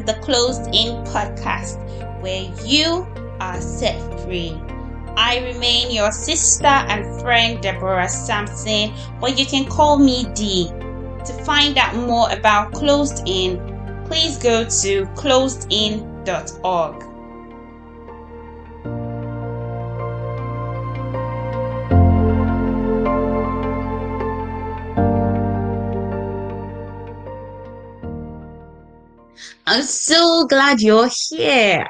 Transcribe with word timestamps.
the 0.00 0.14
Closed 0.14 0.66
In 0.74 1.04
podcast, 1.04 1.78
where 2.22 2.50
you 2.64 3.06
are 3.40 3.60
set 3.60 3.98
free. 4.20 4.60
I 5.16 5.40
remain 5.44 5.90
your 5.90 6.12
sister 6.12 6.66
and 6.66 7.20
friend, 7.20 7.60
Deborah 7.60 8.08
Sampson, 8.08 8.92
but 9.20 9.38
you 9.38 9.46
can 9.46 9.64
call 9.66 9.98
me 9.98 10.26
D. 10.34 10.68
To 10.68 11.32
find 11.44 11.76
out 11.76 11.96
more 11.96 12.30
about 12.30 12.72
Closed 12.72 13.22
In, 13.26 13.58
please 14.06 14.38
go 14.38 14.64
to 14.64 15.06
closedin.org. 15.16 17.07
I'm 29.70 29.82
so 29.82 30.46
glad 30.46 30.80
you're 30.80 31.10
here. 31.28 31.86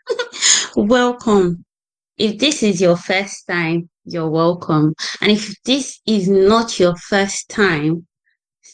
welcome. 0.76 1.62
If 2.16 2.38
this 2.38 2.62
is 2.62 2.80
your 2.80 2.96
first 2.96 3.46
time, 3.46 3.90
you're 4.06 4.30
welcome. 4.30 4.94
And 5.20 5.30
if 5.30 5.54
this 5.64 6.00
is 6.06 6.26
not 6.26 6.80
your 6.80 6.96
first 6.96 7.50
time, 7.50 8.06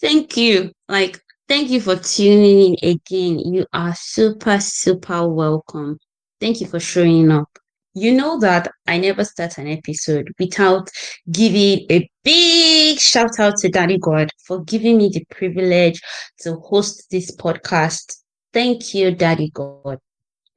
thank 0.01 0.37
you. 0.37 0.71
Like, 0.89 1.21
thank 1.49 1.69
you 1.69 1.81
for 1.81 1.97
tuning 1.97 2.77
in 2.77 2.91
again. 2.91 3.41
You 3.41 3.67
are 3.73 3.93
super, 3.97 4.61
super 4.61 5.29
welcome. 5.29 5.99
Thank 6.41 6.61
you 6.61 6.69
for 6.69 6.79
showing 6.79 7.33
up. 7.33 7.49
You 7.95 8.15
know 8.15 8.39
that 8.39 8.71
I 8.87 8.99
never 8.99 9.25
start 9.25 9.59
an 9.59 9.67
episode 9.67 10.29
without 10.39 10.89
giving 11.33 11.87
a 11.91 12.09
big 12.23 13.01
shout 13.01 13.41
out 13.41 13.57
to 13.57 13.69
Daddy 13.69 13.99
God 13.99 14.31
for 14.47 14.63
giving 14.63 14.99
me 14.99 15.09
the 15.09 15.25
privilege 15.29 16.01
to 16.43 16.55
host 16.61 17.09
this 17.11 17.35
podcast 17.35 18.15
Thank 18.59 18.93
you, 18.93 19.13
Daddy 19.13 19.51
God. 19.51 20.01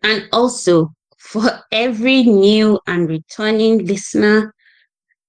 And 0.02 0.28
also 0.32 0.92
for 1.20 1.44
every 1.72 2.24
new 2.24 2.80
and 2.88 3.08
returning 3.08 3.86
listener, 3.86 4.56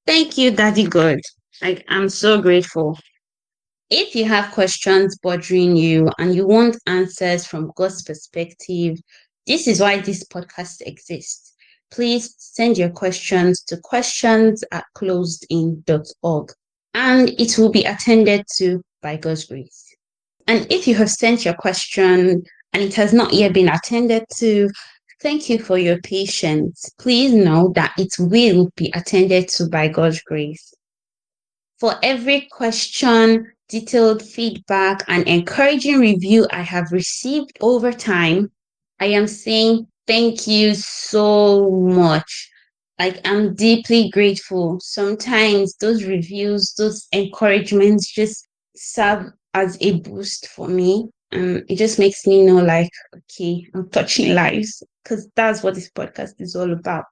thank 0.07 0.39
you, 0.39 0.53
Daddy 0.53 0.87
God. 0.87 1.19
Like, 1.61 1.85
I'm 1.89 2.09
so 2.09 2.41
grateful. 2.41 2.99
If 3.91 4.15
you 4.15 4.25
have 4.25 4.55
questions 4.55 5.19
bothering 5.23 5.77
you 5.77 6.09
and 6.19 6.35
you 6.35 6.47
want 6.47 6.79
answers 6.87 7.47
from 7.47 7.73
God's 7.77 8.05
perspective, 8.05 8.99
this 9.47 9.69
is 9.69 9.79
why 9.79 10.01
this 10.01 10.25
podcast 10.25 10.81
exists. 10.87 11.53
Please 11.91 12.35
send 12.39 12.79
your 12.79 12.89
questions 12.89 13.63
to 13.65 13.77
questions 13.77 14.65
at 14.73 14.85
closedin.org 14.97 16.53
and 16.95 17.29
it 17.39 17.59
will 17.59 17.71
be 17.71 17.85
attended 17.85 18.47
to 18.57 18.81
by 19.03 19.19
God's 19.19 19.45
grace. 19.45 19.95
And 20.47 20.67
if 20.73 20.89
you 20.89 20.95
have 20.95 21.11
sent 21.11 21.45
your 21.45 21.55
question 21.55 22.45
and 22.73 22.83
it 22.83 22.95
has 22.95 23.13
not 23.13 23.33
yet 23.33 23.53
been 23.53 23.69
attended 23.69 24.25
to, 24.37 24.71
thank 25.21 25.49
you 25.49 25.59
for 25.59 25.79
your 25.79 25.99
patience. 26.01 26.91
Please 26.99 27.33
know 27.33 27.73
that 27.75 27.93
it 27.99 28.15
will 28.19 28.71
be 28.77 28.91
attended 28.95 29.49
to 29.49 29.69
by 29.69 29.89
God's 29.89 30.23
grace. 30.23 30.75
For 31.79 31.97
every 32.03 32.49
question, 32.51 33.53
detailed 33.69 34.23
feedback, 34.23 35.03
and 35.09 35.27
encouraging 35.27 35.99
review 35.99 36.47
I 36.51 36.63
have 36.63 36.93
received 36.93 37.59
over 37.61 37.93
time, 37.93 38.51
I 39.01 39.07
am 39.07 39.27
saying 39.27 39.87
thank 40.07 40.47
you 40.47 40.75
so 40.75 41.71
much. 41.71 42.51
Like, 42.99 43.21
I'm 43.27 43.55
deeply 43.55 44.11
grateful. 44.11 44.79
Sometimes 44.81 45.75
those 45.77 46.05
reviews, 46.05 46.75
those 46.79 47.09
encouragements 47.13 48.13
just 48.13 48.47
serve 48.77 49.33
as 49.55 49.77
a 49.81 49.99
boost 50.01 50.49
for 50.49 50.69
me. 50.69 51.09
And 51.33 51.65
it 51.69 51.77
just 51.77 51.99
makes 51.99 52.27
me 52.27 52.45
know, 52.45 52.63
like, 52.63 52.91
okay, 53.17 53.67
I'm 53.75 53.89
touching 53.89 54.35
lives 54.35 54.83
because 55.03 55.29
that's 55.35 55.63
what 55.63 55.75
this 55.75 55.91
podcast 55.91 56.35
is 56.39 56.55
all 56.55 56.73
about. 56.73 57.07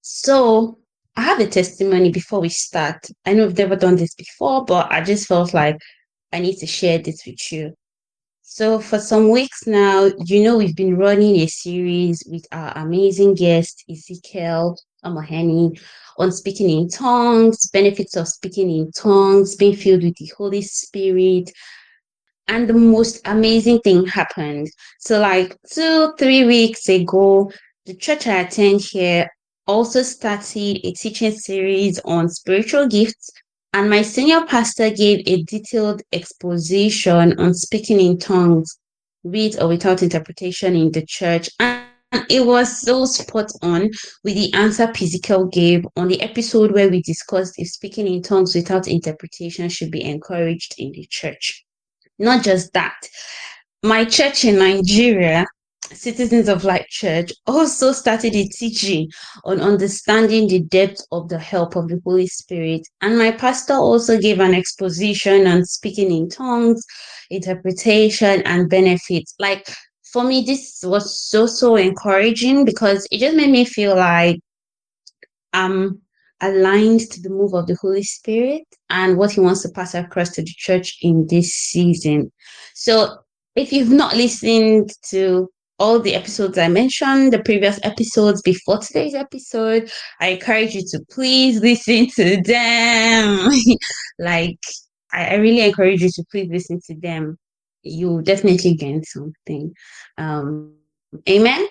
So, 0.00 0.78
I 1.16 1.22
have 1.22 1.40
a 1.40 1.46
testimony 1.46 2.10
before 2.12 2.40
we 2.40 2.50
start. 2.50 3.06
I 3.24 3.32
know 3.32 3.46
I've 3.46 3.58
never 3.58 3.74
done 3.74 3.96
this 3.96 4.14
before, 4.14 4.64
but 4.64 4.92
I 4.92 5.02
just 5.02 5.26
felt 5.26 5.54
like 5.54 5.78
I 6.32 6.40
need 6.40 6.56
to 6.58 6.66
share 6.66 6.98
this 6.98 7.24
with 7.26 7.50
you. 7.50 7.74
So, 8.42 8.78
for 8.78 8.98
some 9.00 9.30
weeks 9.30 9.66
now, 9.66 10.10
you 10.24 10.44
know, 10.44 10.58
we've 10.58 10.76
been 10.76 10.96
running 10.96 11.36
a 11.36 11.46
series 11.46 12.22
with 12.30 12.46
our 12.52 12.72
amazing 12.76 13.34
guest, 13.34 13.82
Ezekiel 13.90 14.78
Omokheni, 15.04 15.80
on 16.18 16.30
speaking 16.30 16.70
in 16.70 16.88
tongues, 16.88 17.68
benefits 17.70 18.14
of 18.16 18.28
speaking 18.28 18.70
in 18.70 18.92
tongues, 18.92 19.56
being 19.56 19.74
filled 19.74 20.04
with 20.04 20.16
the 20.16 20.30
Holy 20.36 20.62
Spirit. 20.62 21.50
And 22.48 22.68
the 22.68 22.74
most 22.74 23.20
amazing 23.24 23.80
thing 23.80 24.06
happened. 24.06 24.68
So, 25.00 25.20
like 25.20 25.56
two, 25.70 26.14
three 26.18 26.44
weeks 26.44 26.88
ago, 26.88 27.50
the 27.86 27.94
church 27.94 28.26
I 28.26 28.40
attend 28.40 28.80
here 28.82 29.28
also 29.66 30.02
started 30.02 30.80
a 30.84 30.92
teaching 30.92 31.32
series 31.32 31.98
on 32.04 32.28
spiritual 32.28 32.86
gifts 32.86 33.30
and 33.76 33.90
my 33.90 34.00
senior 34.00 34.40
pastor 34.46 34.88
gave 34.88 35.22
a 35.26 35.42
detailed 35.42 36.00
exposition 36.10 37.38
on 37.38 37.52
speaking 37.52 38.00
in 38.00 38.18
tongues 38.18 38.78
with 39.22 39.60
or 39.60 39.68
without 39.68 40.02
interpretation 40.02 40.74
in 40.74 40.92
the 40.92 41.04
church. 41.04 41.50
And 41.60 41.84
it 42.30 42.46
was 42.46 42.80
so 42.80 43.04
spot 43.04 43.52
on 43.60 43.90
with 44.24 44.34
the 44.34 44.50
answer 44.54 44.90
Ezekiel 44.90 45.48
gave 45.48 45.86
on 45.94 46.08
the 46.08 46.22
episode 46.22 46.72
where 46.72 46.88
we 46.88 47.02
discussed 47.02 47.56
if 47.58 47.68
speaking 47.68 48.06
in 48.06 48.22
tongues 48.22 48.54
without 48.54 48.88
interpretation 48.88 49.68
should 49.68 49.90
be 49.90 50.02
encouraged 50.02 50.76
in 50.78 50.92
the 50.92 51.06
church. 51.10 51.65
Not 52.18 52.44
just 52.44 52.72
that, 52.72 52.96
my 53.82 54.04
church 54.04 54.44
in 54.44 54.58
Nigeria 54.58 55.46
Citizens 55.92 56.48
of 56.48 56.64
Light 56.64 56.86
Church 56.88 57.32
also 57.46 57.92
started 57.92 58.34
a 58.34 58.48
teaching 58.48 59.08
on 59.44 59.60
understanding 59.60 60.48
the 60.48 60.60
depth 60.60 61.00
of 61.12 61.28
the 61.28 61.38
help 61.38 61.76
of 61.76 61.88
the 61.88 62.00
Holy 62.04 62.26
Spirit. 62.26 62.86
And 63.00 63.18
my 63.18 63.30
pastor 63.30 63.74
also 63.74 64.18
gave 64.18 64.40
an 64.40 64.54
exposition 64.54 65.46
on 65.46 65.64
speaking 65.64 66.10
in 66.10 66.28
tongues, 66.28 66.84
interpretation, 67.30 68.42
and 68.42 68.68
benefits. 68.68 69.34
Like 69.38 69.68
for 70.12 70.24
me, 70.24 70.42
this 70.42 70.80
was 70.84 71.20
so, 71.20 71.46
so 71.46 71.76
encouraging 71.76 72.64
because 72.64 73.06
it 73.10 73.18
just 73.18 73.36
made 73.36 73.50
me 73.50 73.64
feel 73.64 73.96
like 73.96 74.40
I'm 75.52 76.00
aligned 76.40 77.00
to 77.00 77.20
the 77.20 77.30
move 77.30 77.54
of 77.54 77.66
the 77.66 77.76
Holy 77.80 78.02
Spirit 78.02 78.64
and 78.90 79.16
what 79.16 79.32
He 79.32 79.40
wants 79.40 79.62
to 79.62 79.68
pass 79.70 79.94
across 79.94 80.30
to 80.30 80.42
the 80.42 80.54
church 80.56 80.98
in 81.02 81.26
this 81.28 81.52
season. 81.52 82.32
So 82.74 83.18
if 83.54 83.72
you've 83.72 83.90
not 83.90 84.16
listened 84.16 84.90
to 85.10 85.48
all 85.78 86.00
the 86.00 86.14
episodes 86.14 86.56
I 86.56 86.68
mentioned, 86.68 87.32
the 87.32 87.42
previous 87.42 87.78
episodes 87.82 88.40
before 88.42 88.78
today's 88.78 89.14
episode. 89.14 89.90
I 90.20 90.28
encourage 90.28 90.74
you 90.74 90.82
to 90.90 91.00
please 91.10 91.60
listen 91.60 92.08
to 92.16 92.42
them. 92.42 93.50
like, 94.18 94.58
I, 95.12 95.26
I, 95.26 95.34
really 95.34 95.60
encourage 95.60 96.00
you 96.00 96.10
to 96.10 96.24
please 96.30 96.48
listen 96.50 96.80
to 96.86 96.94
them. 96.94 97.38
You'll 97.82 98.22
definitely 98.22 98.74
gain 98.74 99.04
something. 99.04 99.74
Um, 100.16 100.74
amen. 101.28 101.66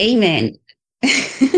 Amen. 0.00 0.54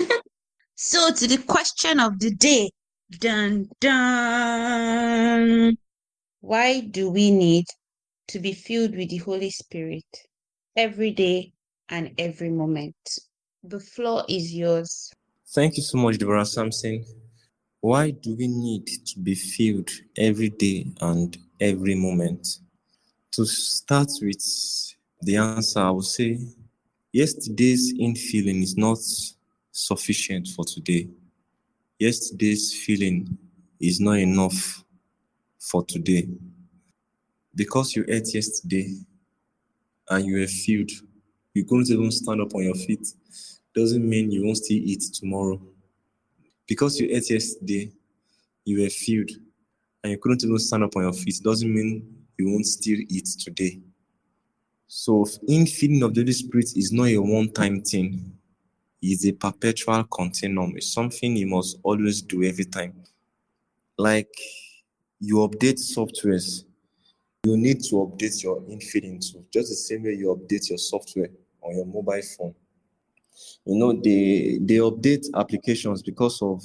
so, 0.81 1.13
to 1.13 1.27
the 1.27 1.39
question 1.39 1.99
of 1.99 2.21
the 2.21 2.31
day 2.31 2.71
dun 3.19 3.69
dun. 3.81 5.77
Why 6.41 6.81
do 6.81 7.11
we 7.11 7.33
need 7.33 7.67
to 8.29 8.39
be 8.39 8.53
filled 8.53 8.95
with 8.95 9.11
the 9.11 9.17
Holy 9.17 9.51
Spirit 9.51 10.05
every 10.77 11.11
day 11.11 11.53
and 11.89 12.13
every 12.19 12.51
moment. 12.51 12.95
The 13.65 13.81
floor 13.81 14.25
is 14.29 14.55
yours. 14.55 15.11
Thank 15.55 15.77
you 15.77 15.83
so 15.83 15.99
much, 15.99 16.19
Deborah 16.19 16.45
Sampson. 16.45 17.05
Why 17.81 18.11
do 18.11 18.37
we 18.37 18.49
need 18.49 18.87
to 18.87 19.21
be 19.21 19.35
filled 19.35 19.91
every 20.17 20.51
day 20.51 20.93
and 21.01 21.37
every 21.61 21.95
moment? 21.95 22.47
To 23.33 23.47
start 23.47 24.09
with 24.21 24.45
the 25.23 25.37
answer, 25.37 25.81
I 25.81 25.91
will 25.91 26.03
say 26.03 26.39
yesterday's 27.13 27.95
infilling 27.95 28.63
is 28.63 28.77
not 28.77 28.99
sufficient 29.87 30.49
for 30.49 30.65
today. 30.65 31.09
Yesterday's 31.99 32.73
feeling 32.85 33.37
is 33.81 34.01
not 34.01 34.19
enough 34.19 34.85
for 35.59 35.85
today. 35.85 36.29
Because 37.55 37.97
you 37.97 38.05
ate 38.09 38.35
yesterday 38.35 38.95
and 40.11 40.25
you 40.25 40.41
were 40.41 40.47
filled 40.47 40.91
you 41.59 41.65
couldn't 41.65 41.91
even 41.91 42.11
stand 42.13 42.41
up 42.41 42.55
on 42.55 42.63
your 42.63 42.75
feet, 42.77 43.05
doesn't 43.75 44.09
mean 44.09 44.31
you 44.31 44.45
won't 44.45 44.59
still 44.59 44.77
eat 44.77 45.03
tomorrow. 45.13 45.61
Because 46.69 47.01
you 47.01 47.09
ate 47.11 47.31
yesterday, 47.31 47.91
you 48.65 48.83
were 48.83 48.91
filled, 48.91 49.31
and 50.05 50.13
you 50.13 50.19
couldn't 50.19 50.45
even 50.45 50.59
stand 50.61 50.85
up 50.85 50.95
on 50.95 51.03
your 51.03 51.13
feet, 51.13 51.41
doesn't 51.43 51.75
mean 51.75 52.25
you 52.39 52.49
won't 52.49 52.67
still 52.67 52.99
eat 53.09 53.27
today. 53.41 53.81
So, 54.87 55.25
infilling 55.49 56.05
of 56.05 56.15
the 56.15 56.21
Holy 56.21 56.33
Spirit 56.33 56.77
is 56.77 56.93
not 56.93 57.09
a 57.09 57.19
one 57.19 57.51
time 57.51 57.83
thing, 57.83 58.38
it's 59.01 59.27
a 59.27 59.33
perpetual 59.33 60.05
continuum. 60.05 60.75
It's 60.77 60.93
something 60.93 61.37
you 61.37 61.47
must 61.47 61.79
always 61.83 62.23
do 62.23 62.43
every 62.43 62.65
time. 62.65 62.95
Like 63.97 64.31
you 65.21 65.37
update 65.37 65.79
softwares, 65.79 66.65
you 67.45 67.57
need 67.57 67.83
to 67.85 67.97
update 67.97 68.43
your 68.43 68.61
infilling 68.63 69.21
tool, 69.21 69.45
just 69.53 69.69
the 69.69 69.77
same 69.77 70.05
way 70.05 70.15
you 70.15 70.35
update 70.35 70.69
your 70.69 70.79
software 70.79 71.31
on 71.63 71.77
your 71.77 71.87
mobile 71.87 72.23
phone. 72.37 72.55
You 73.65 73.77
know, 73.77 73.93
they 73.93 74.59
they 74.61 74.77
update 74.77 75.27
applications 75.35 76.03
because 76.03 76.41
of 76.43 76.63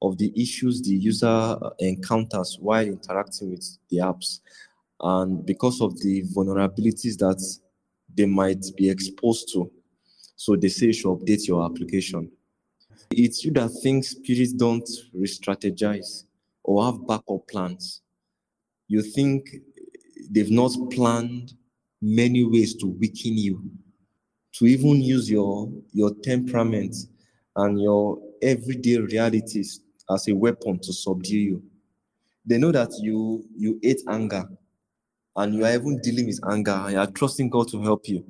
of 0.00 0.16
the 0.16 0.32
issues 0.40 0.80
the 0.82 0.92
user 0.92 1.58
encounters 1.80 2.56
while 2.60 2.86
interacting 2.86 3.50
with 3.50 3.78
the 3.90 3.98
apps 3.98 4.40
and 5.00 5.44
because 5.44 5.80
of 5.80 5.98
the 6.00 6.22
vulnerabilities 6.34 7.18
that 7.18 7.42
they 8.14 8.26
might 8.26 8.64
be 8.76 8.88
exposed 8.88 9.52
to. 9.52 9.70
So 10.38 10.54
they 10.54 10.68
say 10.68 10.86
you 10.86 10.92
should 10.92 11.10
update 11.10 11.48
your 11.48 11.64
application. 11.64 12.30
It's 13.10 13.44
you 13.44 13.50
that 13.54 13.70
think 13.82 14.04
spirits 14.04 14.52
don't 14.52 14.88
re-strategize 15.12 16.26
or 16.62 16.84
have 16.84 17.04
backup 17.08 17.48
plans. 17.48 18.02
You 18.86 19.02
think 19.02 19.50
they've 20.30 20.50
not 20.50 20.70
planned 20.92 21.54
many 22.00 22.44
ways 22.44 22.76
to 22.76 22.86
weaken 22.86 23.36
you, 23.36 23.68
to 24.52 24.66
even 24.66 25.02
use 25.02 25.28
your 25.28 25.72
your 25.92 26.14
temperament 26.22 26.94
and 27.56 27.82
your 27.82 28.20
everyday 28.40 28.98
realities 28.98 29.80
as 30.08 30.28
a 30.28 30.36
weapon 30.36 30.78
to 30.78 30.92
subdue 30.92 31.40
you. 31.40 31.62
They 32.46 32.58
know 32.58 32.70
that 32.70 32.92
you 33.00 33.44
you 33.56 33.80
hate 33.82 34.02
anger 34.08 34.48
and 35.34 35.52
you 35.52 35.64
are 35.64 35.74
even 35.74 35.98
dealing 36.00 36.26
with 36.26 36.38
anger 36.48 36.70
and 36.84 36.92
you 36.92 36.98
are 37.00 37.10
trusting 37.10 37.50
God 37.50 37.66
to 37.70 37.82
help 37.82 38.08
you. 38.08 38.24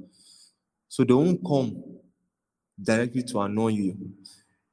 So 0.88 1.04
they 1.04 1.12
won't 1.12 1.44
come 1.46 1.97
directly 2.82 3.22
to 3.24 3.40
annoy 3.40 3.68
you. 3.68 3.96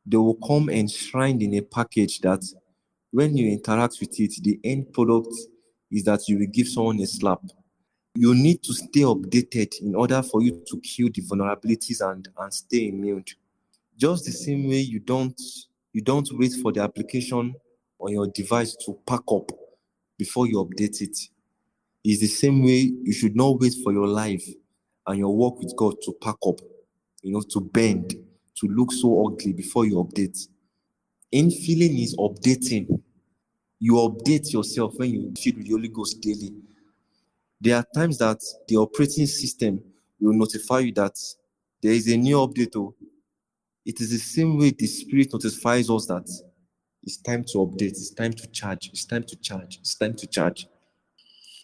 They 0.05 0.17
will 0.17 0.35
come 0.35 0.69
enshrined 0.69 1.41
in 1.41 1.55
a 1.55 1.61
package 1.61 2.19
that 2.21 2.43
when 3.11 3.35
you 3.35 3.51
interact 3.51 3.97
with 3.99 4.19
it, 4.19 4.33
the 4.41 4.59
end 4.63 4.93
product 4.93 5.33
is 5.91 6.03
that 6.03 6.27
you 6.27 6.37
will 6.37 6.47
give 6.47 6.67
someone 6.67 6.99
a 6.99 7.07
slap. 7.07 7.41
You 8.15 8.33
need 8.33 8.63
to 8.63 8.73
stay 8.73 9.01
updated 9.01 9.81
in 9.81 9.95
order 9.95 10.21
for 10.21 10.41
you 10.41 10.63
to 10.67 10.79
kill 10.79 11.09
the 11.13 11.21
vulnerabilities 11.21 12.01
and, 12.01 12.27
and 12.37 12.53
stay 12.53 12.87
immune. 12.89 13.25
Just 13.97 14.25
the 14.25 14.31
same 14.31 14.67
way 14.67 14.79
you 14.79 14.99
don't 14.99 15.39
you 15.93 16.01
don't 16.01 16.27
wait 16.33 16.51
for 16.61 16.73
the 16.73 16.81
application 16.81 17.55
on 17.99 18.11
your 18.11 18.27
device 18.27 18.75
to 18.85 18.99
pack 19.07 19.21
up 19.31 19.49
before 20.17 20.45
you 20.45 20.55
update 20.63 21.01
it. 21.01 21.17
It's 22.03 22.19
the 22.19 22.27
same 22.27 22.63
way 22.63 22.91
you 23.01 23.13
should 23.13 23.35
not 23.35 23.59
wait 23.59 23.75
for 23.81 23.93
your 23.93 24.07
life 24.07 24.45
and 25.07 25.17
your 25.17 25.35
work 25.35 25.59
with 25.59 25.73
God 25.77 25.95
to 26.03 26.13
pack 26.21 26.35
up, 26.45 26.59
you 27.25 27.31
know, 27.31 27.41
to 27.41 27.59
bend, 27.59 28.13
to 28.55 28.67
look 28.67 28.91
so 28.91 29.25
ugly 29.25 29.51
before 29.51 29.83
you 29.83 29.95
update. 29.95 30.47
Infilling 31.33 31.99
is 32.03 32.15
updating. 32.17 33.01
You 33.79 33.93
update 33.93 34.53
yourself 34.53 34.93
when 34.97 35.09
you 35.09 35.33
feed 35.35 35.57
with 35.57 35.65
the 35.65 35.71
Holy 35.71 35.87
Ghost 35.87 36.21
daily. 36.21 36.53
There 37.59 37.77
are 37.77 37.85
times 37.95 38.19
that 38.19 38.39
the 38.67 38.77
operating 38.77 39.25
system 39.25 39.81
will 40.19 40.33
notify 40.33 40.79
you 40.81 40.91
that 40.93 41.17
there 41.81 41.93
is 41.93 42.07
a 42.09 42.15
new 42.15 42.35
update. 42.37 42.75
Oh. 42.75 42.93
It 43.83 43.99
is 44.01 44.11
the 44.11 44.19
same 44.19 44.59
way 44.59 44.69
the 44.69 44.85
Spirit 44.85 45.33
notifies 45.33 45.89
us 45.89 46.05
that 46.05 46.29
it's 47.01 47.17
time 47.17 47.43
to 47.45 47.57
update, 47.57 47.93
it's 47.93 48.11
time 48.11 48.33
to 48.33 48.47
charge, 48.51 48.89
it's 48.93 49.05
time 49.05 49.23
to 49.23 49.35
charge, 49.37 49.79
it's 49.79 49.95
time 49.95 50.13
to 50.13 50.27
charge. 50.27 50.67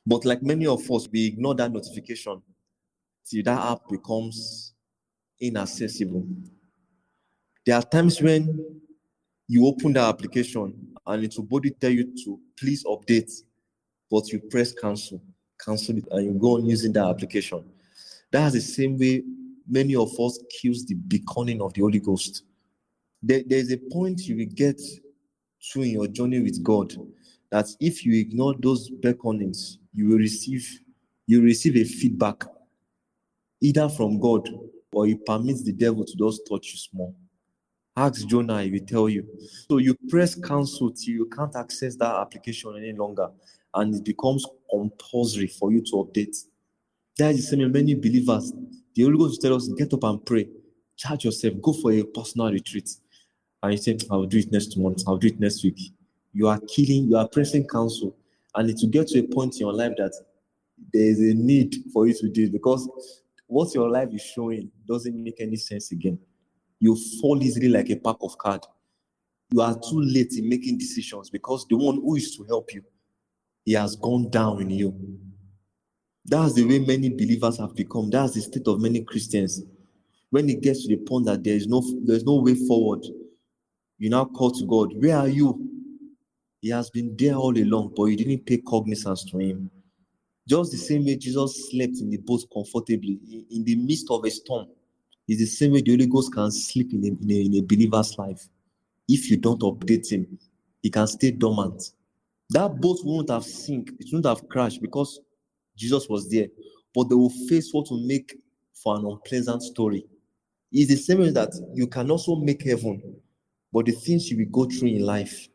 But 0.07 0.25
like 0.25 0.41
many 0.41 0.65
of 0.65 0.89
us, 0.89 1.07
we 1.11 1.27
ignore 1.27 1.53
that 1.53 1.71
notification 1.71 2.41
till 3.29 3.43
that 3.43 3.59
app 3.73 3.87
becomes 3.87 4.73
inaccessible. 5.41 6.25
There 7.65 7.75
are 7.75 7.83
times 7.83 8.21
when 8.21 8.81
you 9.47 9.67
open 9.67 9.93
the 9.93 9.99
application 9.99 10.73
and 11.05 11.23
it 11.23 11.33
will 11.37 11.45
body 11.45 11.71
tell 11.71 11.91
you 11.91 12.13
to 12.23 12.39
please 12.57 12.83
update, 12.85 13.31
but 14.09 14.31
you 14.31 14.39
press 14.39 14.71
cancel, 14.71 15.21
cancel 15.63 15.97
it, 15.97 16.07
and 16.11 16.25
you 16.25 16.31
go 16.39 16.57
on 16.57 16.65
using 16.65 16.93
that 16.93 17.05
application. 17.05 17.63
That's 18.31 18.53
the 18.53 18.61
same 18.61 18.97
way 18.97 19.23
many 19.67 19.95
of 19.95 20.17
us 20.19 20.39
kills 20.49 20.85
the 20.85 20.95
beconing 20.95 21.61
of 21.61 21.73
the 21.73 21.81
Holy 21.81 21.99
Ghost. 21.99 22.43
There, 23.21 23.41
there's 23.45 23.71
a 23.71 23.77
point 23.77 24.21
you 24.21 24.37
will 24.37 24.53
get 24.53 24.79
to 25.71 25.81
in 25.81 25.91
your 25.91 26.07
journey 26.07 26.41
with 26.41 26.63
God 26.63 26.93
that 27.51 27.67
if 27.79 28.05
you 28.05 28.19
ignore 28.19 28.55
those 28.59 28.89
beckonings, 28.89 29.77
you 29.93 30.07
will 30.09 30.17
receive 30.17 30.67
you 31.27 31.41
receive 31.41 31.77
a 31.77 31.83
feedback 31.83 32.43
either 33.61 33.87
from 33.87 34.19
God 34.19 34.49
or 34.93 35.05
he 35.05 35.15
permits 35.15 35.63
the 35.63 35.71
devil 35.71 36.03
to 36.05 36.15
just 36.17 36.41
touch 36.49 36.71
you 36.71 36.77
small. 36.77 37.15
Ask 37.95 38.25
Jonah, 38.27 38.63
he 38.63 38.71
will 38.71 38.85
tell 38.85 39.09
you. 39.09 39.25
So 39.69 39.77
you 39.77 39.95
press 40.09 40.35
cancel 40.35 40.91
till 40.91 41.13
you 41.13 41.25
can't 41.25 41.55
access 41.55 41.95
that 41.97 42.15
application 42.15 42.75
any 42.77 42.93
longer, 42.93 43.29
and 43.73 43.95
it 43.95 44.03
becomes 44.03 44.45
compulsory 44.69 45.47
for 45.47 45.71
you 45.71 45.81
to 45.81 45.91
update. 45.93 46.35
That 47.17 47.31
is 47.31 47.49
the 47.49 47.57
same 47.57 47.71
many 47.71 47.95
believers. 47.95 48.53
The 48.95 49.03
Holy 49.03 49.17
Ghost 49.17 49.41
tell 49.41 49.55
us, 49.55 49.67
get 49.69 49.93
up 49.93 50.03
and 50.03 50.25
pray, 50.25 50.47
charge 50.95 51.25
yourself, 51.25 51.55
go 51.61 51.73
for 51.73 51.91
a 51.91 52.03
personal 52.03 52.51
retreat. 52.51 52.89
And 53.61 53.73
you 53.73 53.77
say, 53.77 53.97
I'll 54.09 54.25
do 54.25 54.39
it 54.39 54.51
next 54.51 54.75
month, 54.77 55.03
I'll 55.07 55.17
do 55.17 55.27
it 55.27 55.39
next 55.39 55.63
week. 55.63 55.79
You 56.33 56.47
are 56.47 56.59
killing, 56.59 57.09
you 57.09 57.17
are 57.17 57.27
pressing 57.27 57.67
cancel 57.67 58.15
and 58.55 58.69
it 58.69 58.79
will 58.81 58.89
get 58.89 59.07
to 59.07 59.19
a 59.19 59.23
point 59.23 59.55
in 59.55 59.61
your 59.61 59.73
life 59.73 59.93
that 59.97 60.13
there 60.93 61.03
is 61.03 61.19
a 61.19 61.33
need 61.33 61.75
for 61.93 62.07
you 62.07 62.13
to 62.13 62.29
do 62.29 62.45
it 62.45 62.51
because 62.51 62.89
what 63.51 63.75
your 63.75 63.89
life 63.89 64.07
is 64.13 64.21
showing 64.21 64.71
doesn't 64.87 65.21
make 65.21 65.41
any 65.41 65.57
sense 65.57 65.91
again. 65.91 66.17
You 66.79 66.97
fall 67.19 67.43
easily 67.43 67.67
like 67.67 67.89
a 67.89 67.97
pack 67.97 68.15
of 68.21 68.37
cards. 68.37 68.65
You 69.51 69.59
are 69.61 69.73
too 69.73 69.99
late 69.99 70.31
in 70.37 70.47
making 70.47 70.77
decisions 70.77 71.29
because 71.29 71.65
the 71.69 71.75
one 71.75 71.95
who 71.95 72.15
is 72.15 72.37
to 72.37 72.45
help 72.45 72.73
you, 72.73 72.81
he 73.65 73.73
has 73.73 73.97
gone 73.97 74.29
down 74.29 74.61
in 74.61 74.69
you. 74.69 75.19
That's 76.23 76.53
the 76.53 76.63
way 76.63 76.79
many 76.79 77.09
believers 77.09 77.57
have 77.57 77.75
become. 77.75 78.09
That's 78.09 78.35
the 78.35 78.41
state 78.41 78.67
of 78.67 78.79
many 78.79 79.03
Christians. 79.03 79.61
When 80.29 80.49
it 80.49 80.61
gets 80.61 80.87
to 80.87 80.95
the 80.95 81.03
point 81.03 81.25
that 81.25 81.43
there 81.43 81.55
is 81.55 81.67
no 81.67 81.83
there's 82.05 82.23
no 82.23 82.35
way 82.35 82.55
forward, 82.55 83.05
you 83.97 84.09
now 84.09 84.23
call 84.23 84.51
to 84.51 84.65
God, 84.65 84.93
Where 84.95 85.17
are 85.17 85.27
you? 85.27 85.69
He 86.61 86.69
has 86.69 86.89
been 86.89 87.17
there 87.17 87.35
all 87.35 87.57
along, 87.57 87.95
but 87.97 88.05
you 88.05 88.15
didn't 88.15 88.45
pay 88.45 88.59
cognizance 88.59 89.25
to 89.25 89.39
him. 89.39 89.69
Just 90.47 90.71
the 90.71 90.77
same 90.77 91.05
way 91.05 91.15
Jesus 91.15 91.69
slept 91.69 91.97
in 91.99 92.09
the 92.09 92.17
boat 92.17 92.41
comfortably 92.53 93.19
in 93.49 93.63
the 93.63 93.75
midst 93.75 94.07
of 94.09 94.25
a 94.25 94.29
storm, 94.29 94.67
is 95.27 95.39
the 95.39 95.45
same 95.45 95.73
way 95.73 95.81
the 95.81 95.91
Holy 95.91 96.07
Ghost 96.07 96.33
can 96.33 96.51
sleep 96.51 96.93
in 96.93 97.03
a, 97.03 97.07
in 97.07 97.31
a, 97.31 97.45
in 97.45 97.55
a 97.55 97.61
believer's 97.61 98.17
life. 98.17 98.47
If 99.07 99.29
you 99.29 99.37
don't 99.37 99.61
update 99.61 100.11
him, 100.11 100.39
he 100.81 100.89
can 100.89 101.07
stay 101.07 101.31
dormant. 101.31 101.91
That 102.49 102.81
boat 102.81 102.99
won't 103.03 103.29
have 103.29 103.45
sink, 103.45 103.91
it 103.99 104.07
won't 104.11 104.25
have 104.25 104.47
crashed 104.49 104.81
because 104.81 105.21
Jesus 105.77 106.09
was 106.09 106.29
there. 106.29 106.47
But 106.93 107.07
they 107.07 107.15
will 107.15 107.31
face 107.47 107.69
what 107.71 107.89
will 107.89 108.05
make 108.05 108.35
for 108.73 108.97
an 108.97 109.05
unpleasant 109.05 109.63
story. 109.63 110.05
It's 110.71 110.89
the 110.89 110.97
same 110.97 111.19
way 111.19 111.29
that 111.31 111.53
you 111.73 111.87
can 111.87 112.09
also 112.11 112.35
make 112.35 112.63
heaven, 112.63 113.01
but 113.71 113.85
the 113.85 113.91
things 113.91 114.29
you 114.29 114.37
will 114.37 114.65
go 114.65 114.69
through 114.69 114.89
in 114.89 115.05
life, 115.05 115.47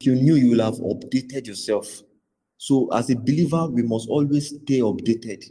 if 0.00 0.06
you 0.06 0.14
knew 0.14 0.34
you 0.36 0.50
will 0.50 0.64
have 0.64 0.76
updated 0.76 1.46
yourself. 1.46 2.02
So, 2.62 2.86
as 2.92 3.10
a 3.10 3.16
believer, 3.16 3.66
we 3.66 3.82
must 3.82 4.08
always 4.08 4.50
stay 4.50 4.78
updated. 4.78 5.50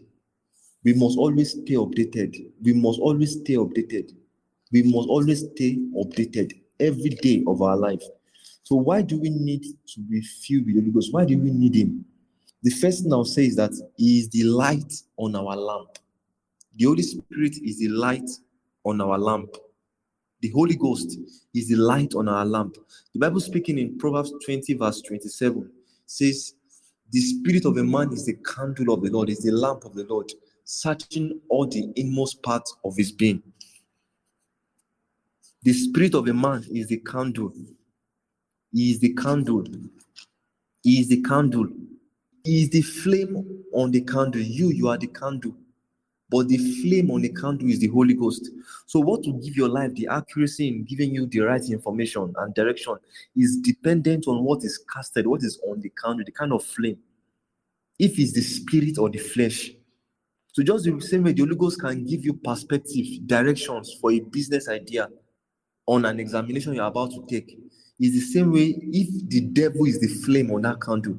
We 0.85 0.93
must 0.93 1.17
always 1.17 1.51
stay 1.51 1.73
updated. 1.73 2.37
We 2.63 2.71
must 2.71 3.01
always 3.01 3.33
stay 3.33 3.55
updated. 3.55 4.13
We 4.71 4.83
must 4.83 5.09
always 5.09 5.41
stay 5.41 5.75
updated 5.93 6.53
every 6.79 7.09
day 7.09 7.43
of 7.47 7.61
our 7.61 7.75
life. 7.75 8.01
So, 8.63 8.77
why 8.77 9.01
do 9.01 9.19
we 9.19 9.29
need 9.29 9.65
to 9.87 9.99
be 9.99 10.21
filled 10.21 10.67
with 10.67 10.75
the 10.75 10.79
Holy 10.79 10.91
Ghost? 10.93 11.13
Why 11.13 11.25
do 11.25 11.37
we 11.37 11.51
need 11.51 11.75
Him? 11.75 12.05
The 12.63 12.69
first 12.69 13.03
thing 13.03 13.11
I'll 13.11 13.25
say 13.25 13.45
is 13.47 13.57
that 13.57 13.73
He 13.97 14.19
is 14.19 14.29
the 14.29 14.45
light 14.45 14.93
on 15.17 15.35
our 15.35 15.57
lamp. 15.57 15.97
The 16.77 16.85
Holy 16.85 17.03
Spirit 17.03 17.57
is 17.61 17.79
the 17.79 17.89
light 17.89 18.29
on 18.85 19.01
our 19.01 19.19
lamp. 19.19 19.57
The 20.39 20.49
Holy 20.51 20.77
Ghost 20.77 21.19
is 21.53 21.67
the 21.67 21.75
light 21.75 22.15
on 22.15 22.29
our 22.29 22.45
lamp. 22.45 22.77
The 23.11 23.19
Bible 23.19 23.41
speaking 23.41 23.79
in 23.79 23.97
Proverbs 23.97 24.31
20, 24.45 24.75
verse 24.75 25.01
27 25.01 25.69
says, 26.05 26.53
The 27.11 27.19
spirit 27.19 27.65
of 27.65 27.77
a 27.77 27.83
man 27.83 28.13
is 28.13 28.25
the 28.25 28.35
candle 28.35 28.93
of 28.93 29.03
the 29.03 29.09
Lord, 29.09 29.29
is 29.29 29.43
the 29.43 29.51
lamp 29.51 29.85
of 29.85 29.93
the 29.93 30.05
Lord, 30.05 30.31
searching 30.63 31.41
all 31.49 31.67
the 31.67 31.91
inmost 31.95 32.41
parts 32.41 32.75
of 32.85 32.95
his 32.95 33.11
being. 33.11 33.43
The 35.63 35.73
spirit 35.73 36.15
of 36.15 36.27
a 36.27 36.33
man 36.33 36.65
is 36.71 36.87
the 36.87 36.97
candle. 36.97 37.51
He 38.71 38.91
is 38.91 38.99
the 38.99 39.13
candle. 39.13 39.65
He 40.83 41.01
is 41.01 41.09
the 41.09 41.21
candle. 41.21 41.67
He 42.43 42.63
is 42.63 42.69
the 42.69 42.81
flame 42.81 43.63
on 43.73 43.91
the 43.91 44.01
candle. 44.01 44.41
You, 44.41 44.69
you 44.69 44.87
are 44.87 44.97
the 44.97 45.07
candle 45.07 45.55
but 46.31 46.47
the 46.47 46.57
flame 46.81 47.11
on 47.11 47.21
the 47.21 47.29
candle 47.29 47.69
is 47.69 47.79
the 47.79 47.89
Holy 47.89 48.13
Ghost. 48.13 48.50
So, 48.85 49.01
what 49.01 49.25
will 49.25 49.33
give 49.33 49.57
your 49.57 49.67
life 49.67 49.93
the 49.93 50.07
accuracy 50.07 50.69
in 50.69 50.85
giving 50.85 51.13
you 51.13 51.25
the 51.25 51.41
right 51.41 51.63
information 51.69 52.33
and 52.38 52.55
direction 52.55 52.95
is 53.35 53.57
dependent 53.57 54.27
on 54.27 54.43
what 54.43 54.63
is 54.63 54.83
casted, 54.91 55.27
what 55.27 55.43
is 55.43 55.59
on 55.67 55.81
the 55.81 55.89
candle, 55.89 56.23
the 56.25 56.31
kind 56.31 56.53
of 56.53 56.63
flame. 56.63 56.97
If 58.00 58.17
it's 58.17 58.31
the 58.31 58.41
spirit 58.41 58.97
or 58.97 59.09
the 59.09 59.19
flesh. 59.19 59.71
So, 60.53 60.63
just 60.63 60.85
the 60.85 61.00
same 61.01 61.23
way 61.23 61.33
the 61.33 61.41
Holy 61.43 61.55
Ghost 61.55 61.81
can 61.81 62.05
give 62.05 62.23
you 62.23 62.33
perspective, 62.33 63.27
directions 63.27 63.97
for 64.00 64.13
a 64.13 64.21
business 64.21 64.69
idea 64.69 65.09
on 65.85 66.05
an 66.05 66.19
examination 66.19 66.73
you're 66.73 66.85
about 66.85 67.11
to 67.11 67.25
take, 67.27 67.57
is 68.00 68.13
the 68.13 68.21
same 68.21 68.53
way 68.53 68.73
if 68.81 69.29
the 69.29 69.41
devil 69.41 69.85
is 69.85 70.00
the 70.00 70.07
flame 70.07 70.50
on 70.51 70.61
that 70.61 70.81
candle, 70.81 71.17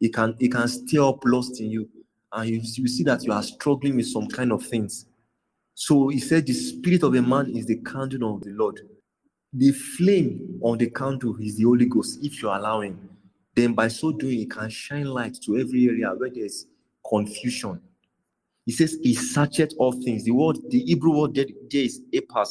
it 0.00 0.14
can 0.14 0.36
it 0.38 0.52
can 0.52 0.68
stir 0.68 1.02
up 1.02 1.18
lust 1.24 1.60
in 1.60 1.70
you, 1.70 1.88
and 2.34 2.50
you, 2.50 2.60
you 2.62 2.88
see 2.88 3.04
that 3.04 3.22
you 3.24 3.32
are 3.32 3.42
struggling 3.42 3.96
with 3.96 4.08
some 4.08 4.26
kind 4.26 4.50
of 4.52 4.66
things. 4.66 5.06
So 5.74 6.08
he 6.08 6.18
said, 6.18 6.46
The 6.46 6.52
spirit 6.52 7.04
of 7.04 7.14
a 7.14 7.22
man 7.22 7.56
is 7.56 7.66
the 7.66 7.76
candle 7.76 8.34
of 8.34 8.42
the 8.42 8.50
Lord. 8.50 8.80
The 9.52 9.70
flame 9.70 10.58
on 10.62 10.78
the 10.78 10.90
candle 10.90 11.36
is 11.40 11.56
the 11.56 11.64
Holy 11.64 11.86
Ghost, 11.86 12.18
if 12.22 12.42
you 12.42 12.48
allow 12.48 12.80
him. 12.80 13.08
Then 13.54 13.72
by 13.72 13.86
so 13.86 14.10
doing, 14.10 14.40
it 14.40 14.50
can 14.50 14.68
shine 14.68 15.06
light 15.06 15.38
to 15.44 15.58
every 15.58 15.86
area 15.86 16.10
where 16.16 16.28
there's 16.28 16.66
confusion. 17.08 17.80
He 18.66 18.72
says 18.72 18.98
he 19.00 19.14
searcheth 19.14 19.74
all 19.78 19.92
things. 19.92 20.24
The 20.24 20.32
word, 20.32 20.58
the 20.70 20.80
Hebrew 20.80 21.16
word 21.16 21.34
there 21.34 21.46
is 21.70 22.00
epas. 22.12 22.48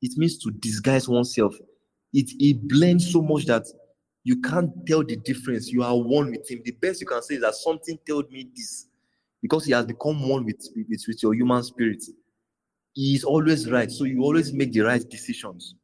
It 0.00 0.16
means 0.16 0.38
to 0.38 0.50
disguise 0.52 1.08
oneself. 1.08 1.56
It, 2.12 2.30
it 2.38 2.68
blends 2.68 3.10
so 3.12 3.20
much 3.20 3.46
that 3.46 3.66
you 4.22 4.40
can't 4.40 4.70
tell 4.86 5.02
the 5.02 5.16
difference. 5.16 5.72
You 5.72 5.82
are 5.82 5.96
one 5.96 6.30
with 6.30 6.48
him. 6.48 6.60
The 6.64 6.72
best 6.72 7.00
you 7.00 7.06
can 7.06 7.22
say 7.22 7.34
is 7.36 7.40
that 7.40 7.54
something 7.54 7.98
told 8.06 8.30
me 8.30 8.48
this 8.54 8.86
because 9.44 9.66
he 9.66 9.72
has 9.72 9.84
become 9.84 10.26
one 10.26 10.42
with, 10.42 10.66
with, 10.74 11.04
with 11.06 11.22
your 11.22 11.34
human 11.34 11.62
spirit. 11.62 12.02
He 12.94 13.14
is 13.14 13.24
always 13.24 13.70
right, 13.70 13.90
so 13.90 14.04
you 14.04 14.22
always 14.22 14.54
make 14.54 14.72
the 14.72 14.80
right 14.80 15.06
decisions. 15.10 15.74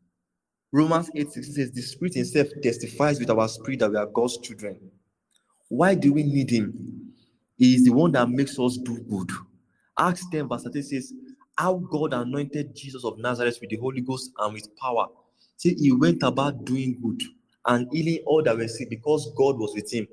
Romans 0.72 1.10
8 1.14 1.30
16 1.30 1.54
says, 1.54 1.70
The 1.70 1.82
Spirit 1.82 2.14
Himself 2.14 2.48
testifies 2.62 3.20
with 3.20 3.28
our 3.28 3.46
spirit 3.48 3.80
that 3.80 3.90
we 3.90 3.98
are 3.98 4.06
God's 4.06 4.38
children. 4.38 4.80
Why 5.68 5.94
do 5.94 6.10
we 6.14 6.22
need 6.22 6.48
Him? 6.48 7.12
He 7.58 7.74
is 7.74 7.84
the 7.84 7.90
one 7.90 8.12
that 8.12 8.30
makes 8.30 8.58
us 8.58 8.78
do 8.78 8.98
good. 9.02 9.30
Acts 9.98 10.24
10 10.30 10.48
verse 10.48 10.62
13 10.62 10.82
says, 10.82 11.12
How 11.58 11.74
God 11.74 12.14
anointed 12.14 12.74
Jesus 12.74 13.04
of 13.04 13.18
Nazareth 13.18 13.58
with 13.60 13.68
the 13.68 13.76
Holy 13.76 14.00
Ghost 14.00 14.30
and 14.38 14.54
with 14.54 14.74
power. 14.78 15.06
See, 15.58 15.74
He 15.74 15.92
went 15.92 16.22
about 16.22 16.64
doing 16.64 16.98
good 17.02 17.20
and 17.66 17.86
healing 17.92 18.22
all 18.24 18.42
that 18.42 18.56
were 18.56 18.68
sick 18.68 18.88
because 18.88 19.30
God 19.36 19.58
was 19.58 19.74
with 19.74 19.92
Him. 19.92 20.08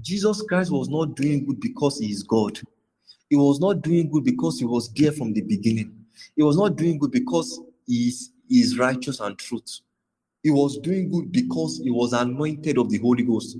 Jesus 0.00 0.42
Christ 0.42 0.70
was 0.70 0.88
not 0.88 1.16
doing 1.16 1.46
good 1.46 1.60
because 1.60 1.98
He 1.98 2.10
is 2.10 2.22
God. 2.22 2.60
He 3.28 3.36
was 3.36 3.60
not 3.60 3.82
doing 3.82 4.10
good 4.10 4.24
because 4.24 4.58
He 4.58 4.64
was 4.64 4.92
there 4.92 5.12
from 5.12 5.32
the 5.32 5.42
beginning. 5.42 5.94
He 6.36 6.42
was 6.42 6.56
not 6.56 6.76
doing 6.76 6.98
good 6.98 7.12
because 7.12 7.60
He 7.86 8.08
is 8.08 8.32
is 8.50 8.78
righteous 8.78 9.20
and 9.20 9.38
truth. 9.38 9.80
He 10.42 10.50
was 10.50 10.78
doing 10.78 11.10
good 11.10 11.30
because 11.30 11.80
he 11.82 11.90
was 11.90 12.12
anointed 12.12 12.78
of 12.78 12.90
the 12.90 12.98
Holy 12.98 13.22
Ghost. 13.22 13.56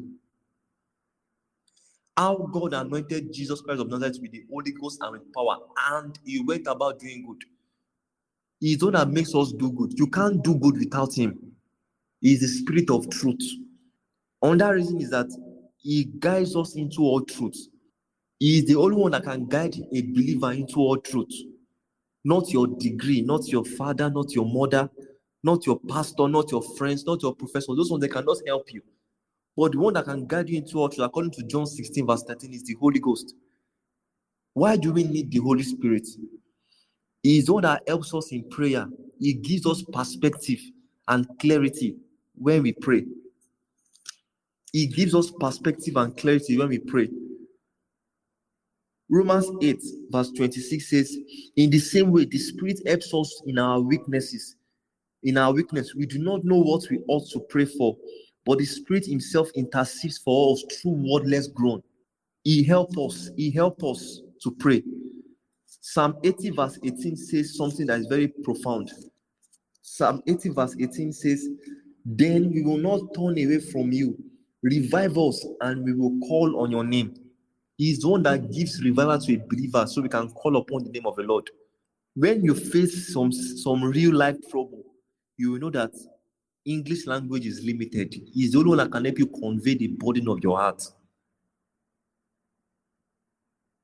How 2.17 2.37
God 2.37 2.75
anointed 2.75 3.33
Jesus 3.33 3.61
Christ 3.61 3.81
of 3.81 3.89
Nazareth 3.89 4.19
with 4.21 4.33
the 4.33 4.45
Holy 4.51 4.73
Ghost 4.73 4.99
and 5.01 5.13
with 5.13 5.33
power, 5.33 5.59
and 5.93 6.19
he 6.25 6.43
went 6.43 6.67
about 6.67 6.99
doing 6.99 7.25
good. 7.27 7.45
He's 8.59 8.79
the 8.79 8.87
one 8.87 8.95
that 8.95 9.09
makes 9.11 9.35
us 9.35 9.53
do 9.53 9.71
good. 9.73 9.99
You 9.99 10.07
can't 10.07 10.43
do 10.43 10.55
good 10.57 10.79
without 10.79 11.15
him. 11.15 11.39
He 12.21 12.35
is 12.35 12.41
the 12.41 12.49
spirit 12.49 12.91
of 12.91 13.09
truth. 13.09 13.41
Another 14.43 14.75
reason 14.75 15.01
is 15.01 15.11
that 15.11 15.29
he 15.83 16.05
guides 16.19 16.57
us 16.57 16.77
into 16.77 17.03
all 17.03 17.23
truth. 17.23 17.57
He 18.39 18.59
is 18.59 18.67
the 18.67 18.77
only 18.77 18.97
one 18.97 19.13
that 19.13 19.25
can 19.25 19.47
guide 19.47 19.77
a 19.77 20.03
believer 20.03 20.53
into 20.53 20.77
all 20.81 20.97
truth 20.97 21.33
not 22.25 22.51
your 22.51 22.67
degree, 22.67 23.23
not 23.23 23.49
your 23.49 23.65
father, 23.65 24.11
not 24.11 24.35
your 24.35 24.47
mother, 24.47 24.91
not 25.43 25.67
your 25.67 25.81
pastor, 25.89 26.29
not 26.29 26.51
your 26.51 26.63
friends, 26.77 27.05
not 27.07 27.23
your 27.23 27.35
professor. 27.35 27.75
Those 27.75 27.91
ones 27.91 28.03
they 28.03 28.09
cannot 28.09 28.37
help 28.47 28.73
you. 28.73 28.83
But 29.57 29.73
the 29.73 29.79
one 29.79 29.95
that 29.95 30.05
can 30.05 30.27
guide 30.27 30.49
you 30.49 30.59
into 30.59 30.79
all 30.79 30.89
truth, 30.89 31.07
according 31.07 31.33
to 31.33 31.43
John 31.45 31.67
16, 31.67 32.07
verse 32.07 32.23
13, 32.23 32.53
is 32.53 32.65
the 32.65 32.75
Holy 32.75 33.01
Ghost. 33.01 33.35
Why 34.53 34.77
do 34.77 34.93
we 34.93 35.05
need 35.05 35.31
the 35.31 35.39
Holy 35.39 35.63
Spirit? 35.63 36.07
He 37.23 37.39
is 37.39 37.51
one 37.51 37.63
that 37.63 37.83
helps 37.87 38.15
us 38.15 38.33
in 38.33 38.49
prayer. 38.49 38.87
He 39.19 39.35
gives 39.35 39.67
us 39.67 39.83
perspective 39.83 40.61
and 41.09 41.27
clarity 41.39 41.97
when 42.35 42.63
we 42.63 42.73
pray. 42.73 43.05
He 44.73 44.87
gives 44.87 45.15
us 45.15 45.31
perspective 45.31 45.97
and 45.97 46.17
clarity 46.17 46.57
when 46.57 46.69
we 46.69 46.79
pray. 46.79 47.09
Romans 49.11 49.51
8, 49.61 49.83
verse 50.11 50.31
26 50.31 50.89
says, 50.89 51.17
In 51.57 51.71
the 51.71 51.81
same 51.81 52.13
way, 52.13 52.27
the 52.27 52.39
Spirit 52.39 52.81
helps 52.87 53.13
us 53.13 53.43
in 53.47 53.59
our 53.59 53.81
weaknesses. 53.81 54.57
In 55.25 55.37
our 55.37 55.53
weakness, 55.53 55.95
we 55.97 56.07
do 56.07 56.19
not 56.19 56.45
know 56.45 56.59
what 56.59 56.89
we 56.91 57.01
ought 57.09 57.29
to 57.33 57.41
pray 57.41 57.65
for, 57.65 57.97
but 58.47 58.59
the 58.59 58.65
Spirit 58.65 59.07
Himself 59.07 59.51
intercedes 59.57 60.19
for 60.19 60.53
us 60.53 60.65
through 60.81 60.93
wordless 60.93 61.49
groan. 61.49 61.83
He 62.45 62.63
helps 62.63 62.97
us, 62.97 63.31
He 63.37 63.51
helps 63.51 63.83
us 63.83 64.21
to 64.43 64.53
pray. 64.53 64.83
Psalm 65.67 66.17
80, 66.23 66.51
verse 66.51 66.79
18 66.85 67.17
says 67.17 67.57
something 67.57 67.87
that 67.87 68.01
is 68.01 68.07
very 68.07 68.29
profound. 68.29 68.93
Psalm 69.83 70.23
80, 70.27 70.51
verse 70.51 70.77
18 70.79 71.13
says, 71.13 71.49
Then 72.05 72.53
we 72.53 72.63
will 72.63 72.77
not 72.77 73.01
turn 73.15 73.33
away 73.33 73.59
from 73.59 73.91
you. 73.91 74.17
Revive 74.63 75.17
us, 75.17 75.47
and 75.61 75.85
we 75.85 75.95
will 75.95 76.19
call 76.29 76.61
on 76.61 76.71
your 76.71 76.85
name. 76.85 77.15
He 77.77 77.91
is 77.91 78.01
the 78.01 78.09
one 78.09 78.23
that 78.25 78.53
gives 78.53 78.83
revival 78.83 79.19
to 79.19 79.35
a 79.35 79.39
believer 79.39 79.87
so 79.87 80.03
we 80.03 80.09
can 80.09 80.29
call 80.31 80.57
upon 80.57 80.85
the 80.85 80.91
name 80.91 81.07
of 81.07 81.17
the 81.17 81.23
Lord. 81.23 81.49
When 82.15 82.45
you 82.45 82.55
face 82.55 83.13
some, 83.15 83.33
some 83.33 83.83
real 83.83 84.15
life 84.15 84.37
trouble, 84.51 84.85
you 85.39 85.53
will 85.53 85.61
know 85.61 85.71
that 85.71 85.93
English 86.67 87.07
language 87.07 87.47
is 87.47 87.65
limited. 87.65 88.15
He's 88.33 88.53
the 88.53 88.59
only 88.59 88.69
one 88.71 88.79
that 88.79 88.93
can 88.93 89.05
help 89.05 89.19
you 89.19 89.27
convey 89.27 89.75
the 89.75 89.89
burden 89.89 90.29
of 90.29 90.41
your 90.43 90.59
heart. 90.59 90.83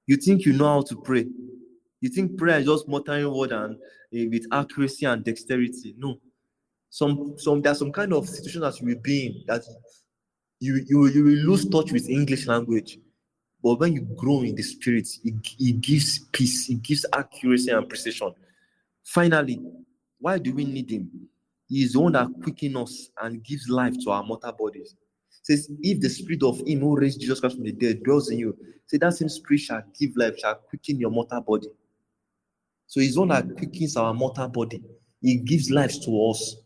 You 0.07 0.17
think 0.17 0.45
you 0.45 0.53
know 0.53 0.67
how 0.67 0.83
to 0.83 0.97
pray. 0.97 1.27
You 2.01 2.11
think 2.11 2.37
prayer 2.37 2.59
is 2.59 2.67
just 2.67 2.89
muttering 2.89 3.33
word 3.33 3.53
and 3.53 3.77
uh, 3.77 4.29
with 4.31 4.47
accuracy 4.53 5.07
and 5.07 5.25
dexterity. 5.25 5.95
No. 5.99 6.21
Some 6.91 7.35
some 7.39 7.63
there's 7.63 7.79
some 7.79 7.93
kind 7.93 8.13
of 8.13 8.29
situation 8.29 8.61
that 8.61 8.79
you 8.81 8.87
will 8.89 9.03
be 9.03 9.27
in 9.27 9.45
that 9.47 9.63
you 10.61 10.85
you, 10.87 11.07
you 11.07 11.25
will 11.25 11.45
lose 11.51 11.69
touch 11.69 11.93
with 11.93 12.09
English 12.09 12.47
language. 12.47 12.99
But 13.63 13.81
when 13.81 13.95
you 13.95 14.03
grow 14.17 14.43
in 14.43 14.55
the 14.55 14.63
spirit, 14.63 15.09
it, 15.25 15.35
it 15.59 15.81
gives 15.81 16.21
peace, 16.33 16.69
it 16.69 16.83
gives 16.83 17.05
accuracy 17.13 17.71
and 17.71 17.89
precision. 17.89 18.33
Finally, 19.03 19.61
why 20.19 20.39
do 20.39 20.55
we 20.55 20.65
need 20.65 20.91
him? 20.91 21.11
He 21.69 21.83
is 21.83 21.95
the 21.95 22.01
one 22.01 22.13
that 22.13 22.29
quickens 22.43 22.77
us 22.77 23.11
and 23.21 23.43
gives 23.43 23.69
life 23.69 23.95
to 24.05 24.11
our 24.11 24.23
mortal 24.23 24.53
bodies. 24.53 24.95
says, 25.43 25.69
if 25.81 26.01
the 26.01 26.09
spirit 26.09 26.43
of 26.43 26.61
him 26.61 26.81
who 26.81 26.97
raised 26.97 27.21
Jesus 27.21 27.41
Christ 27.41 27.57
from 27.57 27.65
the 27.65 27.73
dead 27.73 28.03
dwells 28.05 28.31
in 28.31 28.39
you, 28.39 28.57
say 28.87 28.99
that 28.99 29.15
same 29.15 29.29
spirit 29.29 29.61
shall 29.61 29.83
give 29.99 30.17
life, 30.17 30.39
shall 30.39 30.55
quicken 30.55 31.01
your 31.01 31.11
mortal 31.11 31.41
body. 31.41 31.69
So 32.87 33.01
he's 33.01 33.15
the 33.15 33.21
one 33.21 33.29
that 33.29 33.57
quickens 33.57 33.97
our 33.97 34.15
mortal 34.15 34.49
body. 34.49 34.83
He 35.21 35.37
gives 35.39 35.71
life 35.71 36.01
to 36.05 36.31
us. 36.31 36.57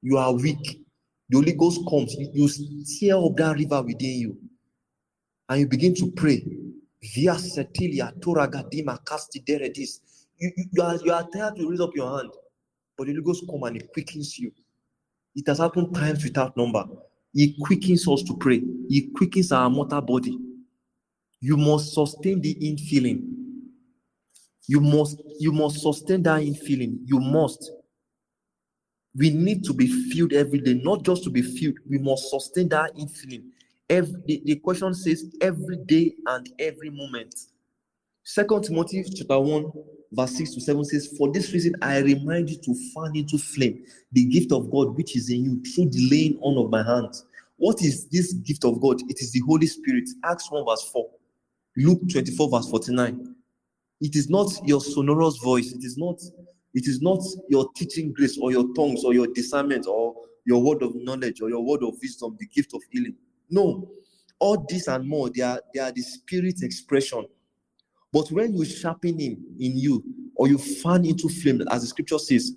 You 0.00 0.16
are 0.16 0.32
weak. 0.32 0.83
The 1.30 1.38
Holy 1.38 1.52
Ghost 1.52 1.80
comes. 1.88 2.14
You 2.18 2.48
stir 2.48 3.16
up 3.16 3.36
that 3.36 3.56
river 3.56 3.82
within 3.82 4.18
you 4.20 4.38
and 5.48 5.60
you 5.60 5.66
begin 5.68 5.94
to 5.96 6.10
pray. 6.12 6.44
Via 7.14 7.34
setilia 7.34 8.12
toragadima 8.20 8.98
casti 9.04 9.40
deredis. 9.40 10.00
You, 10.38 10.50
you, 10.56 10.64
you, 10.72 10.82
are, 10.82 10.96
you 11.04 11.12
are 11.12 11.28
tired 11.30 11.56
to 11.56 11.68
raise 11.68 11.80
up 11.80 11.94
your 11.94 12.16
hand, 12.18 12.30
but 12.96 13.06
the 13.06 13.12
Holy 13.12 13.22
Ghost 13.24 13.44
come 13.48 13.62
and 13.64 13.76
it 13.76 13.92
quickens 13.92 14.38
you. 14.38 14.52
It 15.34 15.46
has 15.48 15.58
happened 15.58 15.94
times 15.94 16.24
without 16.24 16.56
number. 16.56 16.84
He 17.32 17.56
quickens 17.60 18.08
us 18.08 18.22
to 18.22 18.36
pray. 18.36 18.62
He 18.88 19.10
quickens 19.14 19.52
our 19.52 19.68
mortal 19.68 20.00
body. 20.00 20.38
You 21.40 21.56
must 21.56 21.92
sustain 21.92 22.40
the 22.40 22.54
infilling. 22.54 23.22
You 24.66 24.80
must 24.80 25.20
you 25.38 25.52
must 25.52 25.80
sustain 25.80 26.22
that 26.22 26.40
infilling. 26.40 27.00
You 27.04 27.20
must. 27.20 27.70
We 29.16 29.30
need 29.30 29.64
to 29.64 29.72
be 29.72 29.86
filled 29.86 30.32
every 30.32 30.60
day, 30.60 30.74
not 30.74 31.04
just 31.04 31.22
to 31.24 31.30
be 31.30 31.42
filled. 31.42 31.78
We 31.88 31.98
must 31.98 32.30
sustain 32.30 32.68
that 32.70 32.96
infilling. 32.96 33.44
Every, 33.88 34.20
the, 34.26 34.42
the 34.44 34.56
question 34.56 34.92
says 34.94 35.34
every 35.40 35.76
day 35.76 36.14
and 36.26 36.48
every 36.58 36.90
moment. 36.90 37.34
Second 38.24 38.64
Timothy 38.64 39.04
chapter 39.04 39.38
1, 39.38 39.70
verse 40.12 40.36
6 40.36 40.54
to 40.54 40.60
7 40.60 40.84
says, 40.86 41.14
For 41.18 41.30
this 41.30 41.52
reason 41.52 41.74
I 41.82 41.98
remind 41.98 42.48
you 42.48 42.56
to 42.56 42.74
fan 42.94 43.14
into 43.14 43.38
flame 43.38 43.84
the 44.12 44.24
gift 44.24 44.50
of 44.50 44.70
God 44.70 44.96
which 44.96 45.14
is 45.16 45.30
in 45.30 45.44
you 45.44 45.62
through 45.62 45.90
the 45.90 46.08
laying 46.10 46.38
on 46.40 46.56
of 46.56 46.70
my 46.70 46.82
hands. 46.82 47.24
What 47.56 47.82
is 47.82 48.08
this 48.08 48.32
gift 48.32 48.64
of 48.64 48.80
God? 48.80 49.00
It 49.08 49.20
is 49.20 49.32
the 49.32 49.40
Holy 49.40 49.66
Spirit. 49.66 50.08
Acts 50.24 50.50
1, 50.50 50.64
verse 50.64 50.90
4. 50.90 51.08
Luke 51.76 52.00
24, 52.10 52.50
verse 52.50 52.70
49. 52.70 53.34
It 54.00 54.16
is 54.16 54.28
not 54.28 54.50
your 54.64 54.80
sonorous 54.80 55.36
voice, 55.38 55.72
it 55.72 55.84
is 55.84 55.96
not, 55.96 56.20
it 56.74 56.86
is 56.86 57.00
not 57.00 57.20
your 57.48 57.70
teaching 57.76 58.12
grace 58.12 58.38
or 58.38 58.50
your 58.50 58.72
tongues 58.74 59.04
or 59.04 59.14
your 59.14 59.28
discernment 59.28 59.86
or 59.86 60.14
your 60.44 60.62
word 60.62 60.82
of 60.82 60.94
knowledge 60.96 61.40
or 61.40 61.48
your 61.48 61.64
word 61.64 61.82
of 61.82 61.94
wisdom, 62.02 62.36
the 62.38 62.46
gift 62.46 62.74
of 62.74 62.82
healing. 62.90 63.16
No, 63.50 63.88
all 64.38 64.66
this 64.68 64.88
and 64.88 65.08
more, 65.08 65.30
they 65.30 65.42
are, 65.42 65.60
they 65.72 65.80
are 65.80 65.92
the 65.92 66.02
spirit 66.02 66.62
expression. 66.62 67.24
But 68.12 68.30
when 68.30 68.54
you 68.54 68.64
sharpen 68.64 69.18
him 69.18 69.44
in 69.58 69.76
you, 69.76 70.04
or 70.36 70.48
you 70.48 70.58
fan 70.58 71.04
into 71.04 71.28
flame, 71.28 71.62
as 71.70 71.82
the 71.82 71.88
scripture 71.88 72.18
says, 72.18 72.52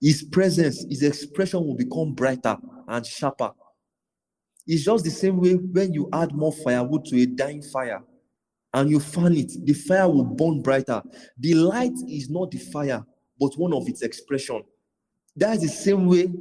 his 0.00 0.22
presence, 0.24 0.84
his 0.88 1.02
expression 1.02 1.64
will 1.64 1.76
become 1.76 2.14
brighter 2.14 2.56
and 2.88 3.06
sharper. 3.06 3.52
It's 4.66 4.84
just 4.84 5.04
the 5.04 5.10
same 5.10 5.40
way 5.40 5.54
when 5.54 5.94
you 5.94 6.08
add 6.12 6.34
more 6.34 6.52
firewood 6.52 7.04
to 7.06 7.20
a 7.20 7.26
dying 7.26 7.62
fire 7.62 8.02
and 8.74 8.90
you 8.90 9.00
fan 9.00 9.36
it, 9.36 9.52
the 9.64 9.72
fire 9.72 10.08
will 10.08 10.24
burn 10.24 10.60
brighter. 10.60 11.02
The 11.38 11.54
light 11.54 11.94
is 12.08 12.28
not 12.28 12.50
the 12.50 12.58
fire, 12.58 13.04
but 13.38 13.56
one 13.56 13.72
of 13.74 13.88
its 13.88 14.02
expression. 14.02 14.62
That 15.36 15.56
is 15.56 15.62
the 15.62 15.68
same 15.68 16.06
way 16.06 16.32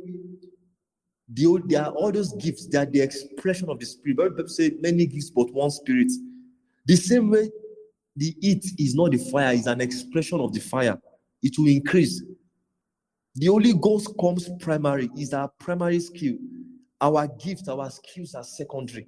The, 1.28 1.62
they 1.66 1.76
are 1.76 1.92
all 1.92 2.12
those 2.12 2.34
gifts, 2.34 2.68
that 2.68 2.92
the 2.92 3.02
expression 3.02 3.70
of 3.70 3.80
the 3.80 3.86
spirit. 3.86 4.18
But 4.38 4.50
say 4.50 4.72
many 4.80 5.08
gifts, 5.08 5.32
but 5.32 5.52
one 5.52 5.72
spirit. 5.72 6.12
The 6.86 6.96
same 6.96 7.32
way 7.32 7.50
the 8.16 8.36
heat 8.42 8.64
is 8.78 8.94
not 8.94 9.12
the 9.12 9.18
fire, 9.18 9.54
is 9.54 9.68
an 9.68 9.82
expression 9.82 10.40
of 10.40 10.54
the 10.54 10.60
fire. 10.60 10.98
It 11.42 11.58
will 11.58 11.68
increase. 11.68 12.24
The 13.34 13.48
Holy 13.48 13.74
Ghost 13.74 14.14
comes 14.20 14.50
primary, 14.60 15.10
is 15.18 15.34
our 15.34 15.50
primary 15.60 16.00
skill. 16.00 16.38
Our 17.02 17.28
gifts, 17.28 17.68
our 17.68 17.90
skills 17.90 18.36
are 18.36 18.44
secondary. 18.44 19.08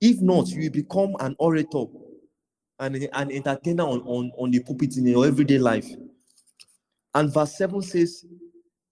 If 0.00 0.20
not, 0.20 0.48
you 0.48 0.70
become 0.70 1.14
an 1.20 1.36
orator 1.38 1.84
and 2.80 2.96
an 2.96 3.30
entertainer 3.30 3.84
on, 3.84 4.00
on, 4.02 4.32
on 4.36 4.50
the 4.50 4.60
pulpit 4.60 4.96
in 4.96 5.06
your 5.06 5.24
everyday 5.24 5.58
life. 5.58 5.88
And 7.14 7.32
verse 7.32 7.56
7 7.56 7.80
says, 7.82 8.24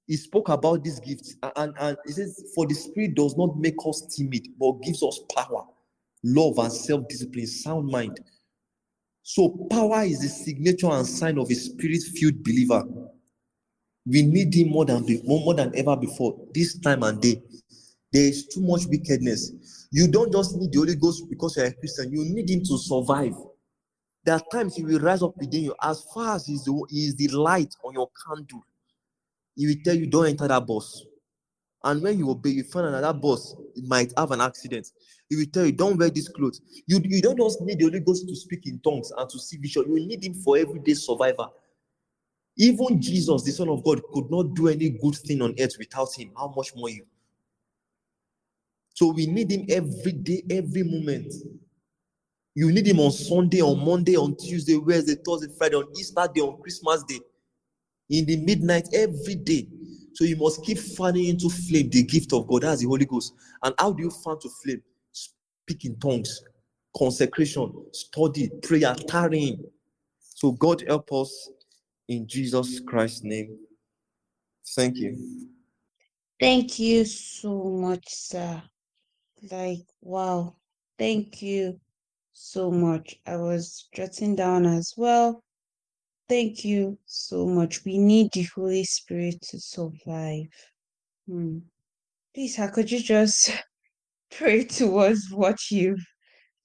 He 0.06 0.16
spoke 0.16 0.48
about 0.48 0.84
these 0.84 1.00
gifts, 1.00 1.36
and, 1.56 1.74
and 1.78 1.96
he 2.06 2.12
says, 2.12 2.52
For 2.54 2.66
the 2.66 2.74
Spirit 2.74 3.14
does 3.14 3.36
not 3.36 3.58
make 3.58 3.76
us 3.86 4.14
timid, 4.16 4.48
but 4.58 4.82
gives 4.82 5.02
us 5.02 5.20
power, 5.34 5.64
love, 6.22 6.58
and 6.58 6.72
self 6.72 7.08
discipline, 7.08 7.46
sound 7.46 7.88
mind. 7.88 8.20
So, 9.22 9.66
power 9.70 10.02
is 10.02 10.20
the 10.20 10.28
signature 10.28 10.90
and 10.90 11.06
sign 11.06 11.38
of 11.38 11.50
a 11.50 11.54
spirit 11.54 12.02
filled 12.14 12.42
believer. 12.42 12.84
We 14.04 14.22
need 14.22 14.54
Him 14.54 14.70
more 14.70 14.84
than, 14.84 15.06
more 15.24 15.54
than 15.54 15.72
ever 15.76 15.96
before, 15.96 16.46
this 16.54 16.78
time 16.78 17.02
and 17.02 17.20
day. 17.20 17.42
There 18.12 18.24
is 18.24 18.46
too 18.46 18.60
much 18.60 18.82
wickedness. 18.86 19.88
You 19.90 20.08
don't 20.08 20.32
just 20.32 20.56
need 20.56 20.72
the 20.72 20.78
Holy 20.78 20.96
Ghost 20.96 21.24
because 21.30 21.56
you're 21.56 21.66
a 21.66 21.72
Christian, 21.72 22.12
you 22.12 22.24
need 22.24 22.50
Him 22.50 22.60
to 22.60 22.78
survive. 22.78 23.34
There 24.24 24.34
are 24.34 24.42
times 24.52 24.76
He 24.76 24.84
will 24.84 25.00
rise 25.00 25.22
up 25.22 25.36
within 25.36 25.64
you 25.64 25.74
as 25.82 26.04
far 26.14 26.36
as 26.36 26.46
He's 26.46 26.64
the, 26.64 26.86
he 26.88 27.06
is 27.06 27.16
the 27.16 27.28
light 27.28 27.74
on 27.84 27.94
your 27.94 28.10
candle. 28.26 28.64
He 29.56 29.66
will 29.66 29.76
tell 29.84 29.94
you, 29.94 30.06
Don't 30.06 30.26
enter 30.26 30.48
that 30.48 30.66
bus. 30.66 31.04
And 31.84 32.00
when 32.00 32.18
you 32.18 32.30
obey, 32.30 32.50
you 32.50 32.64
find 32.64 32.86
another 32.86 33.12
bus 33.12 33.56
it 33.74 33.84
might 33.84 34.12
have 34.16 34.30
an 34.30 34.40
accident. 34.40 34.92
He 35.28 35.36
will 35.36 35.46
tell 35.46 35.66
you, 35.66 35.72
Don't 35.72 35.98
wear 35.98 36.10
this 36.10 36.28
clothes. 36.28 36.60
You, 36.86 37.00
you 37.02 37.20
don't 37.20 37.38
just 37.38 37.60
need 37.62 37.78
the 37.78 37.84
Holy 37.84 38.00
Ghost 38.00 38.28
to 38.28 38.36
speak 38.36 38.66
in 38.66 38.78
tongues 38.80 39.10
and 39.16 39.28
to 39.28 39.38
see 39.38 39.56
vision. 39.56 39.84
You 39.88 40.06
need 40.06 40.24
Him 40.24 40.34
for 40.34 40.56
everyday 40.56 40.94
survival. 40.94 41.52
Even 42.56 43.00
Jesus, 43.00 43.42
the 43.42 43.50
Son 43.50 43.68
of 43.68 43.82
God, 43.82 44.02
could 44.12 44.30
not 44.30 44.54
do 44.54 44.68
any 44.68 44.90
good 44.90 45.16
thing 45.16 45.42
on 45.42 45.54
earth 45.58 45.74
without 45.78 46.08
Him. 46.16 46.32
How 46.36 46.52
much 46.54 46.74
more 46.76 46.90
you? 46.90 47.04
So 48.94 49.12
we 49.12 49.26
need 49.26 49.50
Him 49.50 49.66
every 49.70 50.12
day, 50.12 50.42
every 50.50 50.82
moment. 50.82 51.32
You 52.54 52.70
need 52.70 52.86
him 52.86 53.00
on 53.00 53.10
Sunday, 53.10 53.62
on 53.62 53.82
Monday, 53.84 54.16
on 54.16 54.36
Tuesday, 54.36 54.76
Wednesday, 54.76 55.16
Thursday, 55.24 55.48
Friday, 55.56 55.76
on 55.76 55.86
Easter 55.98 56.28
Day, 56.34 56.42
on 56.42 56.60
Christmas 56.60 57.02
Day, 57.04 57.20
in 58.10 58.26
the 58.26 58.36
midnight, 58.36 58.88
every 58.92 59.36
day. 59.36 59.66
So 60.14 60.24
you 60.24 60.36
must 60.36 60.62
keep 60.62 60.78
fanning 60.78 61.26
into 61.26 61.48
flame 61.48 61.88
the 61.88 62.02
gift 62.02 62.32
of 62.34 62.46
God. 62.46 62.62
That's 62.62 62.82
the 62.82 62.88
Holy 62.88 63.06
Ghost. 63.06 63.32
And 63.62 63.74
how 63.78 63.92
do 63.92 64.02
you 64.02 64.10
fan 64.10 64.38
to 64.40 64.50
flame? 64.62 64.82
Speak 65.12 65.86
in 65.86 65.98
tongues, 65.98 66.42
consecration, 66.94 67.72
study, 67.92 68.50
prayer, 68.62 68.94
tarrying. 69.08 69.64
So 70.20 70.52
God 70.52 70.84
help 70.86 71.10
us 71.12 71.50
in 72.08 72.26
Jesus 72.26 72.80
Christ's 72.80 73.24
name. 73.24 73.56
Thank 74.76 74.98
you. 74.98 75.48
Thank 76.38 76.78
you 76.78 77.06
so 77.06 77.64
much, 77.64 78.08
sir. 78.08 78.62
Like, 79.50 79.86
wow. 80.02 80.56
Thank 80.98 81.40
you 81.40 81.80
so 82.32 82.70
much. 82.70 83.16
I 83.26 83.36
was 83.36 83.88
jotting 83.94 84.36
down 84.36 84.66
as 84.66 84.94
well. 84.96 85.42
Thank 86.28 86.64
you 86.64 86.98
so 87.04 87.46
much. 87.46 87.84
We 87.84 87.98
need 87.98 88.32
the 88.32 88.46
Holy 88.54 88.84
Spirit 88.84 89.40
to 89.50 89.60
survive. 89.60 90.46
Hmm. 91.28 91.58
Please, 92.34 92.56
how 92.56 92.68
could 92.68 92.90
you 92.90 93.00
just 93.00 93.50
pray 94.30 94.64
towards 94.64 95.30
what 95.30 95.58
you've 95.70 96.04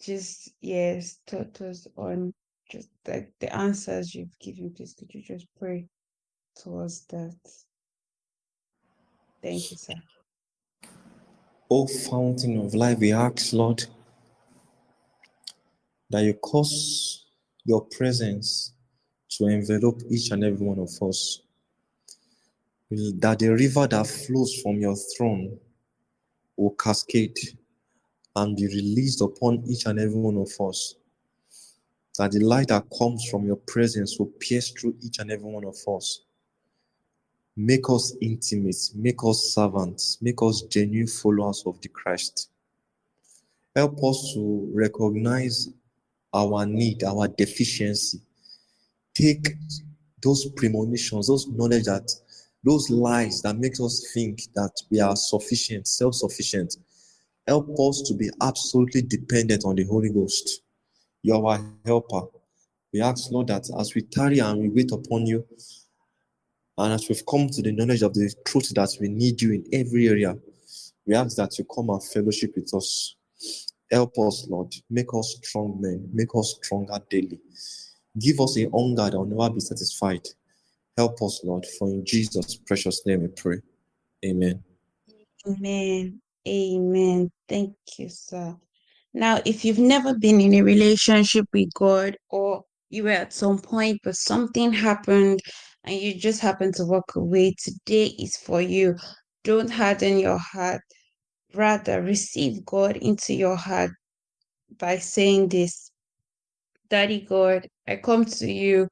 just 0.02 0.52
yes 0.62 1.18
taught 1.26 1.60
us 1.62 1.88
on 1.98 2.34
just 2.72 2.90
like 3.08 3.32
the 3.40 3.54
answers 3.54 4.16
you've 4.16 4.38
given? 4.40 4.74
Please, 4.74 4.94
could 4.94 5.14
you 5.14 5.22
just 5.22 5.48
pray 5.60 5.88
towards 6.56 7.06
that? 7.08 7.36
Thank 9.42 9.72
you, 9.72 9.78
sir. 9.78 9.96
O 11.70 11.86
fountain 11.86 12.58
of 12.58 12.74
life, 12.74 13.00
we 13.00 13.12
ask, 13.12 13.52
Lord, 13.52 13.86
that 16.10 16.24
you 16.24 16.34
cause 16.36 17.26
your 17.66 17.82
presence 17.82 18.74
to 19.30 19.48
envelop 19.48 20.02
each 20.10 20.32
and 20.32 20.44
every 20.44 20.66
one 20.66 20.80
of 20.80 20.90
us. 21.08 21.42
That 22.90 23.40
the 23.40 23.50
river 23.50 23.88
that 23.88 24.08
flows 24.08 24.62
from 24.62 24.80
your 24.80 24.96
throne 24.96 25.60
will 26.56 26.72
cascade 26.72 27.38
and 28.36 28.56
be 28.56 28.68
released 28.68 29.22
upon 29.22 29.64
each 29.68 29.86
and 29.86 30.00
every 30.00 30.20
one 30.20 30.38
of 30.38 30.50
us. 30.66 30.96
That 32.18 32.32
the 32.32 32.40
light 32.40 32.70
that 32.70 32.86
comes 32.98 33.30
from 33.30 33.46
your 33.46 33.58
presence 33.58 34.18
will 34.18 34.32
pierce 34.40 34.72
through 34.72 34.96
each 35.02 35.20
and 35.20 35.30
every 35.32 35.50
one 35.50 35.66
of 35.66 35.78
us. 35.88 36.22
Make 37.58 37.90
us 37.90 38.16
intimate, 38.22 38.78
make 38.96 39.24
us 39.26 39.54
servants, 39.54 40.20
make 40.22 40.42
us 40.42 40.62
genuine 40.62 41.08
followers 41.08 41.64
of 41.66 41.82
the 41.82 41.90
Christ. 41.90 42.52
Help 43.76 44.04
us 44.04 44.32
to 44.34 44.72
recognize 44.74 45.70
our 46.38 46.66
need, 46.66 47.04
our 47.04 47.28
deficiency. 47.28 48.20
Take 49.16 49.56
those 50.22 50.46
premonitions, 50.56 51.28
those 51.28 51.48
knowledge 51.48 51.86
that 51.86 52.10
those 52.64 52.90
lies 52.90 53.42
that 53.42 53.58
makes 53.58 53.80
us 53.82 54.12
think 54.14 54.42
that 54.54 54.72
we 54.92 55.00
are 55.00 55.16
sufficient, 55.16 55.88
self-sufficient. 55.88 56.78
Help 57.48 57.70
us 57.80 58.02
to 58.08 58.14
be 58.14 58.30
absolutely 58.42 59.02
dependent 59.02 59.64
on 59.66 59.76
the 59.76 59.86
Holy 59.86 60.10
Ghost. 60.10 60.62
You 61.24 61.36
are 61.36 61.46
our 61.46 61.74
helper. 61.86 62.22
We 62.94 63.02
ask, 63.02 63.32
Lord, 63.32 63.48
that 63.48 63.70
as 63.80 63.96
we 63.96 64.02
tarry 64.02 64.40
and 64.40 64.60
we 64.60 64.70
wait 64.70 64.92
upon 64.92 65.26
you, 65.26 65.46
and 66.78 66.94
as 66.94 67.10
we've 67.10 67.26
come 67.26 67.50
to 67.50 67.62
the 67.62 67.72
knowledge 67.72 68.04
of 68.04 68.14
the 68.14 68.34
truth 68.46 68.70
that 68.76 68.96
we 69.02 69.08
need 69.08 69.42
you 69.42 69.54
in 69.54 69.66
every 69.74 70.08
area, 70.08 70.38
we 71.06 71.16
ask 71.16 71.36
that 71.38 71.58
you 71.58 71.66
come 71.66 71.90
and 71.90 72.04
fellowship 72.04 72.54
with 72.56 72.72
us. 72.74 73.16
Help 73.92 74.18
us, 74.20 74.48
Lord. 74.50 74.74
Make 74.90 75.14
us 75.14 75.40
strong 75.44 75.80
men. 75.80 76.10
Make 76.14 76.36
us 76.36 76.60
stronger 76.62 77.00
daily. 77.10 77.40
Give 78.20 78.40
us 78.42 78.58
a 78.58 78.70
hunger 78.70 79.10
that 79.10 79.18
will 79.18 79.26
never 79.26 79.54
be 79.54 79.60
satisfied. 79.60 80.28
Help 80.98 81.22
us, 81.22 81.42
Lord. 81.44 81.66
For 81.78 81.88
in 81.88 82.04
Jesus' 82.06 82.56
precious 82.56 83.06
name 83.06 83.22
we 83.22 83.28
pray. 83.30 83.62
Amen. 84.26 84.64
Amen. 85.48 86.22
Amen. 86.48 87.32
Thank 87.48 87.76
you, 87.98 88.10
sir. 88.10 88.56
Now, 89.14 89.40
if 89.46 89.64
you've 89.64 89.80
never 89.80 90.14
been 90.14 90.42
in 90.42 90.54
a 90.56 90.62
relationship 90.62 91.46
with 91.54 91.74
God 91.74 92.18
or 92.30 92.64
you 92.90 93.04
were 93.04 93.10
at 93.10 93.34
some 93.34 93.58
point, 93.60 94.00
but 94.04 94.16
something 94.16 94.72
happened 94.74 95.40
and 95.84 95.96
you 95.96 96.14
just 96.16 96.42
happened 96.42 96.76
to 96.76 96.86
walk 96.86 97.16
away, 97.16 97.56
today 97.58 98.08
is 98.20 98.36
for 98.38 98.62
you. 98.62 98.96
Don't 99.44 99.70
harden 99.70 100.20
your 100.20 100.38
heart. 100.38 100.82
Rather, 101.54 102.02
receive 102.02 102.66
God 102.66 102.98
into 102.98 103.34
your 103.34 103.56
heart 103.56 103.92
by 104.78 104.98
saying 104.98 105.50
this 105.50 105.92
Daddy 106.90 107.22
God, 107.22 107.68
I 107.88 107.98
come 107.98 108.24
to 108.26 108.52
you 108.52 108.88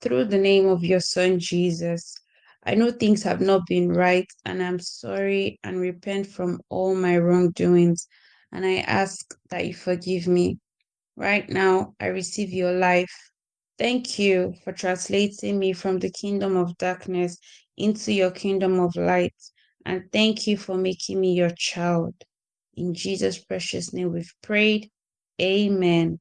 through 0.00 0.26
the 0.26 0.38
name 0.38 0.68
of 0.68 0.84
your 0.84 1.00
Son 1.00 1.38
Jesus. 1.38 2.14
I 2.64 2.74
know 2.74 2.90
things 2.92 3.22
have 3.24 3.40
not 3.40 3.66
been 3.66 3.88
right, 3.92 4.26
and 4.44 4.62
I'm 4.62 4.78
sorry 4.78 5.58
and 5.64 5.80
repent 5.80 6.26
from 6.28 6.60
all 6.68 6.94
my 6.94 7.18
wrongdoings. 7.18 8.06
And 8.52 8.64
I 8.64 8.78
ask 8.78 9.34
that 9.50 9.66
you 9.66 9.74
forgive 9.74 10.28
me. 10.28 10.58
Right 11.16 11.48
now, 11.48 11.94
I 12.00 12.06
receive 12.06 12.50
your 12.50 12.72
life. 12.72 13.12
Thank 13.78 14.18
you 14.18 14.54
for 14.62 14.72
translating 14.72 15.58
me 15.58 15.72
from 15.72 15.98
the 15.98 16.10
kingdom 16.10 16.56
of 16.56 16.76
darkness 16.78 17.36
into 17.76 18.12
your 18.12 18.30
kingdom 18.30 18.78
of 18.78 18.94
light. 18.94 19.34
And 19.84 20.04
thank 20.12 20.46
you 20.46 20.56
for 20.56 20.76
making 20.76 21.20
me 21.20 21.32
your 21.32 21.50
child. 21.50 22.14
In 22.76 22.94
Jesus' 22.94 23.38
precious 23.38 23.92
name, 23.92 24.12
we've 24.12 24.34
prayed. 24.42 24.90
Amen. 25.40 26.18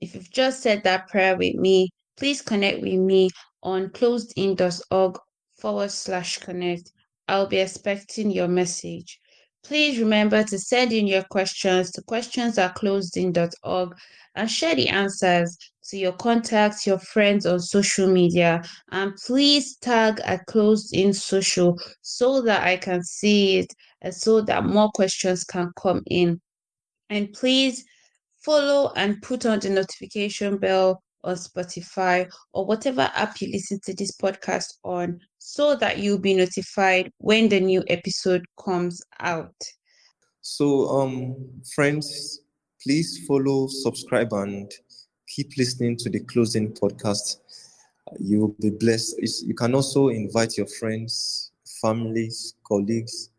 If 0.00 0.14
you've 0.14 0.30
just 0.30 0.62
said 0.62 0.84
that 0.84 1.08
prayer 1.08 1.36
with 1.36 1.54
me, 1.54 1.90
please 2.16 2.42
connect 2.42 2.82
with 2.82 3.00
me 3.00 3.30
on 3.62 3.88
closedin.org 3.88 5.18
forward 5.58 5.90
slash 5.90 6.38
connect. 6.38 6.92
I'll 7.26 7.46
be 7.46 7.58
expecting 7.58 8.30
your 8.30 8.48
message. 8.48 9.18
Please 9.64 9.98
remember 9.98 10.44
to 10.44 10.58
send 10.58 10.92
in 10.92 11.06
your 11.06 11.24
questions 11.24 11.90
to 11.92 12.02
questions 12.02 12.58
at 12.58 12.76
closedin.org 12.76 13.96
and 14.34 14.50
share 14.50 14.74
the 14.74 14.88
answers 14.88 15.58
to 15.88 15.98
your 15.98 16.12
contacts, 16.12 16.86
your 16.86 16.98
friends 16.98 17.46
on 17.46 17.60
social 17.60 18.08
media. 18.08 18.62
And 18.90 19.14
please 19.16 19.76
tag 19.76 20.20
at 20.24 20.46
Closed 20.46 20.94
In 20.94 21.12
Social 21.12 21.78
so 22.02 22.42
that 22.42 22.62
I 22.62 22.76
can 22.76 23.02
see 23.02 23.58
it 23.58 23.72
and 24.02 24.14
so 24.14 24.40
that 24.42 24.64
more 24.64 24.90
questions 24.90 25.44
can 25.44 25.72
come 25.76 26.02
in. 26.06 26.40
And 27.10 27.32
please 27.32 27.84
follow 28.44 28.92
and 28.96 29.20
put 29.22 29.46
on 29.46 29.60
the 29.60 29.70
notification 29.70 30.58
bell 30.58 31.02
on 31.24 31.34
Spotify 31.34 32.30
or 32.52 32.64
whatever 32.64 33.10
app 33.14 33.40
you 33.40 33.50
listen 33.50 33.80
to 33.84 33.94
this 33.94 34.12
podcast 34.16 34.74
on 34.84 35.18
so 35.38 35.74
that 35.76 35.98
you'll 35.98 36.18
be 36.18 36.34
notified 36.34 37.10
when 37.18 37.48
the 37.48 37.60
new 37.60 37.82
episode 37.88 38.44
comes 38.62 39.02
out. 39.20 39.54
So, 40.40 40.88
um, 40.88 41.34
friends, 41.74 42.40
please 42.82 43.24
follow, 43.26 43.66
subscribe, 43.68 44.32
and 44.32 44.70
keep 45.28 45.56
listening 45.56 45.96
to 45.96 46.08
the 46.08 46.20
Closed 46.20 46.56
In 46.56 46.72
podcast. 46.72 47.38
You 48.18 48.40
will 48.40 48.56
be 48.60 48.70
blessed. 48.70 49.16
You 49.44 49.54
can 49.54 49.74
also 49.74 50.08
invite 50.08 50.56
your 50.56 50.66
friends, 50.66 51.52
families, 51.80 52.54
colleagues, 52.66 53.30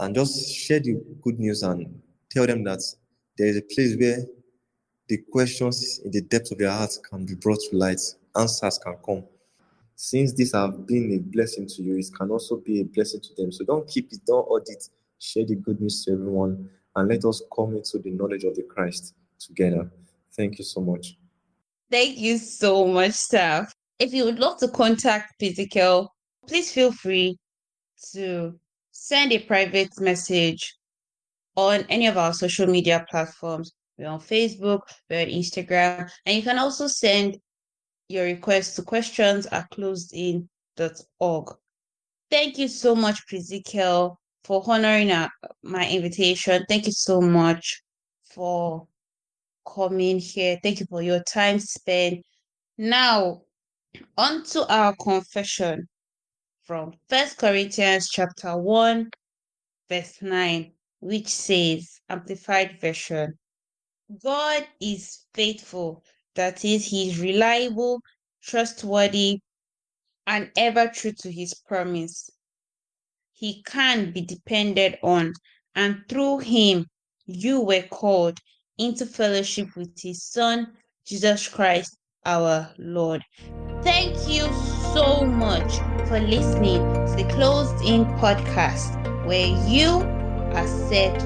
and 0.00 0.14
just 0.14 0.52
share 0.52 0.80
the 0.80 1.00
good 1.22 1.38
news 1.38 1.62
and 1.62 2.02
tell 2.30 2.46
them 2.46 2.64
that 2.64 2.82
there 3.38 3.46
is 3.46 3.56
a 3.56 3.62
place 3.62 3.96
where 3.96 4.18
the 5.08 5.18
questions 5.30 6.00
in 6.04 6.10
the 6.10 6.22
depth 6.22 6.50
of 6.50 6.58
their 6.58 6.70
hearts 6.70 6.98
can 6.98 7.24
be 7.24 7.34
brought 7.34 7.60
to 7.70 7.76
light, 7.76 8.00
answers 8.36 8.78
can 8.78 8.96
come. 9.04 9.24
Since 9.94 10.32
this 10.32 10.52
have 10.52 10.86
been 10.86 11.12
a 11.12 11.18
blessing 11.18 11.68
to 11.68 11.82
you, 11.82 11.96
it 11.96 12.06
can 12.18 12.30
also 12.30 12.56
be 12.56 12.80
a 12.80 12.84
blessing 12.84 13.20
to 13.20 13.34
them. 13.36 13.52
So 13.52 13.64
don't 13.64 13.86
keep 13.86 14.12
it, 14.12 14.20
don't 14.26 14.44
audit, 14.44 14.88
share 15.20 15.46
the 15.46 15.54
good 15.54 15.80
news 15.80 16.04
to 16.04 16.12
everyone, 16.12 16.68
and 16.96 17.08
let 17.08 17.24
us 17.24 17.42
come 17.54 17.76
into 17.76 17.98
the 17.98 18.10
knowledge 18.10 18.42
of 18.42 18.56
the 18.56 18.62
Christ 18.62 19.14
together. 19.38 19.88
Thank 20.36 20.58
you 20.58 20.64
so 20.64 20.80
much. 20.80 21.16
Thank 21.90 22.18
you 22.18 22.38
so 22.38 22.86
much, 22.86 23.12
staff. 23.12 23.72
If 23.98 24.12
you 24.12 24.24
would 24.24 24.38
love 24.38 24.58
to 24.58 24.68
contact 24.68 25.40
Ezekiel, 25.42 26.12
please 26.46 26.72
feel 26.72 26.92
free 26.92 27.38
to 28.12 28.58
send 28.90 29.32
a 29.32 29.38
private 29.38 29.90
message 30.00 30.76
on 31.56 31.84
any 31.88 32.06
of 32.06 32.16
our 32.16 32.32
social 32.32 32.66
media 32.66 33.04
platforms. 33.10 33.72
We're 33.96 34.08
on 34.08 34.20
Facebook, 34.20 34.80
we're 35.08 35.20
on 35.20 35.28
Instagram, 35.28 36.10
and 36.26 36.36
you 36.36 36.42
can 36.42 36.58
also 36.58 36.88
send 36.88 37.38
your 38.08 38.24
requests 38.24 38.74
to 38.76 38.82
questions 38.82 39.46
at 39.46 39.70
closedin.org. 39.70 41.56
Thank 42.30 42.58
you 42.58 42.68
so 42.68 42.96
much, 42.96 43.20
Prizikel, 43.28 44.16
for 44.42 44.62
honoring 44.66 45.12
our, 45.12 45.30
my 45.62 45.88
invitation. 45.88 46.64
Thank 46.68 46.86
you 46.86 46.92
so 46.92 47.20
much 47.20 47.82
for 48.24 48.88
coming 49.66 50.18
here. 50.18 50.58
Thank 50.62 50.80
you 50.80 50.86
for 50.86 51.02
your 51.02 51.22
time 51.22 51.58
spent. 51.58 52.24
Now, 52.78 53.42
on 54.16 54.42
to 54.44 54.66
our 54.72 54.94
confession 54.96 55.88
from 56.62 56.94
First 57.08 57.38
Corinthians 57.38 58.08
chapter 58.08 58.56
1, 58.56 59.10
verse 59.88 60.22
9, 60.22 60.72
which 61.00 61.28
says, 61.28 62.00
Amplified 62.08 62.80
Version, 62.80 63.34
God 64.22 64.66
is 64.80 65.26
faithful, 65.34 66.04
that 66.34 66.64
is, 66.64 66.86
He 66.86 67.10
is 67.10 67.20
reliable, 67.20 68.00
trustworthy, 68.42 69.40
and 70.26 70.50
ever 70.56 70.88
true 70.88 71.12
to 71.18 71.30
His 71.30 71.54
promise. 71.54 72.30
He 73.32 73.62
can 73.62 74.12
be 74.12 74.22
depended 74.22 74.98
on, 75.02 75.32
and 75.74 76.02
through 76.08 76.38
Him, 76.38 76.86
you 77.26 77.60
were 77.60 77.82
called 77.82 78.38
into 78.78 79.06
fellowship 79.06 79.74
with 79.76 80.00
His 80.00 80.22
Son, 80.22 80.72
Jesus 81.06 81.48
Christ, 81.48 81.96
our 82.24 82.70
Lord. 82.78 83.22
Thank 83.82 84.16
you 84.28 84.50
so 84.94 85.24
much 85.24 85.76
for 86.08 86.18
listening 86.18 86.80
to 87.06 87.14
the 87.16 87.28
Closed 87.34 87.84
In 87.84 88.04
podcast, 88.16 88.94
where 89.26 89.46
you 89.68 89.90
are 90.56 90.88
set 90.88 91.22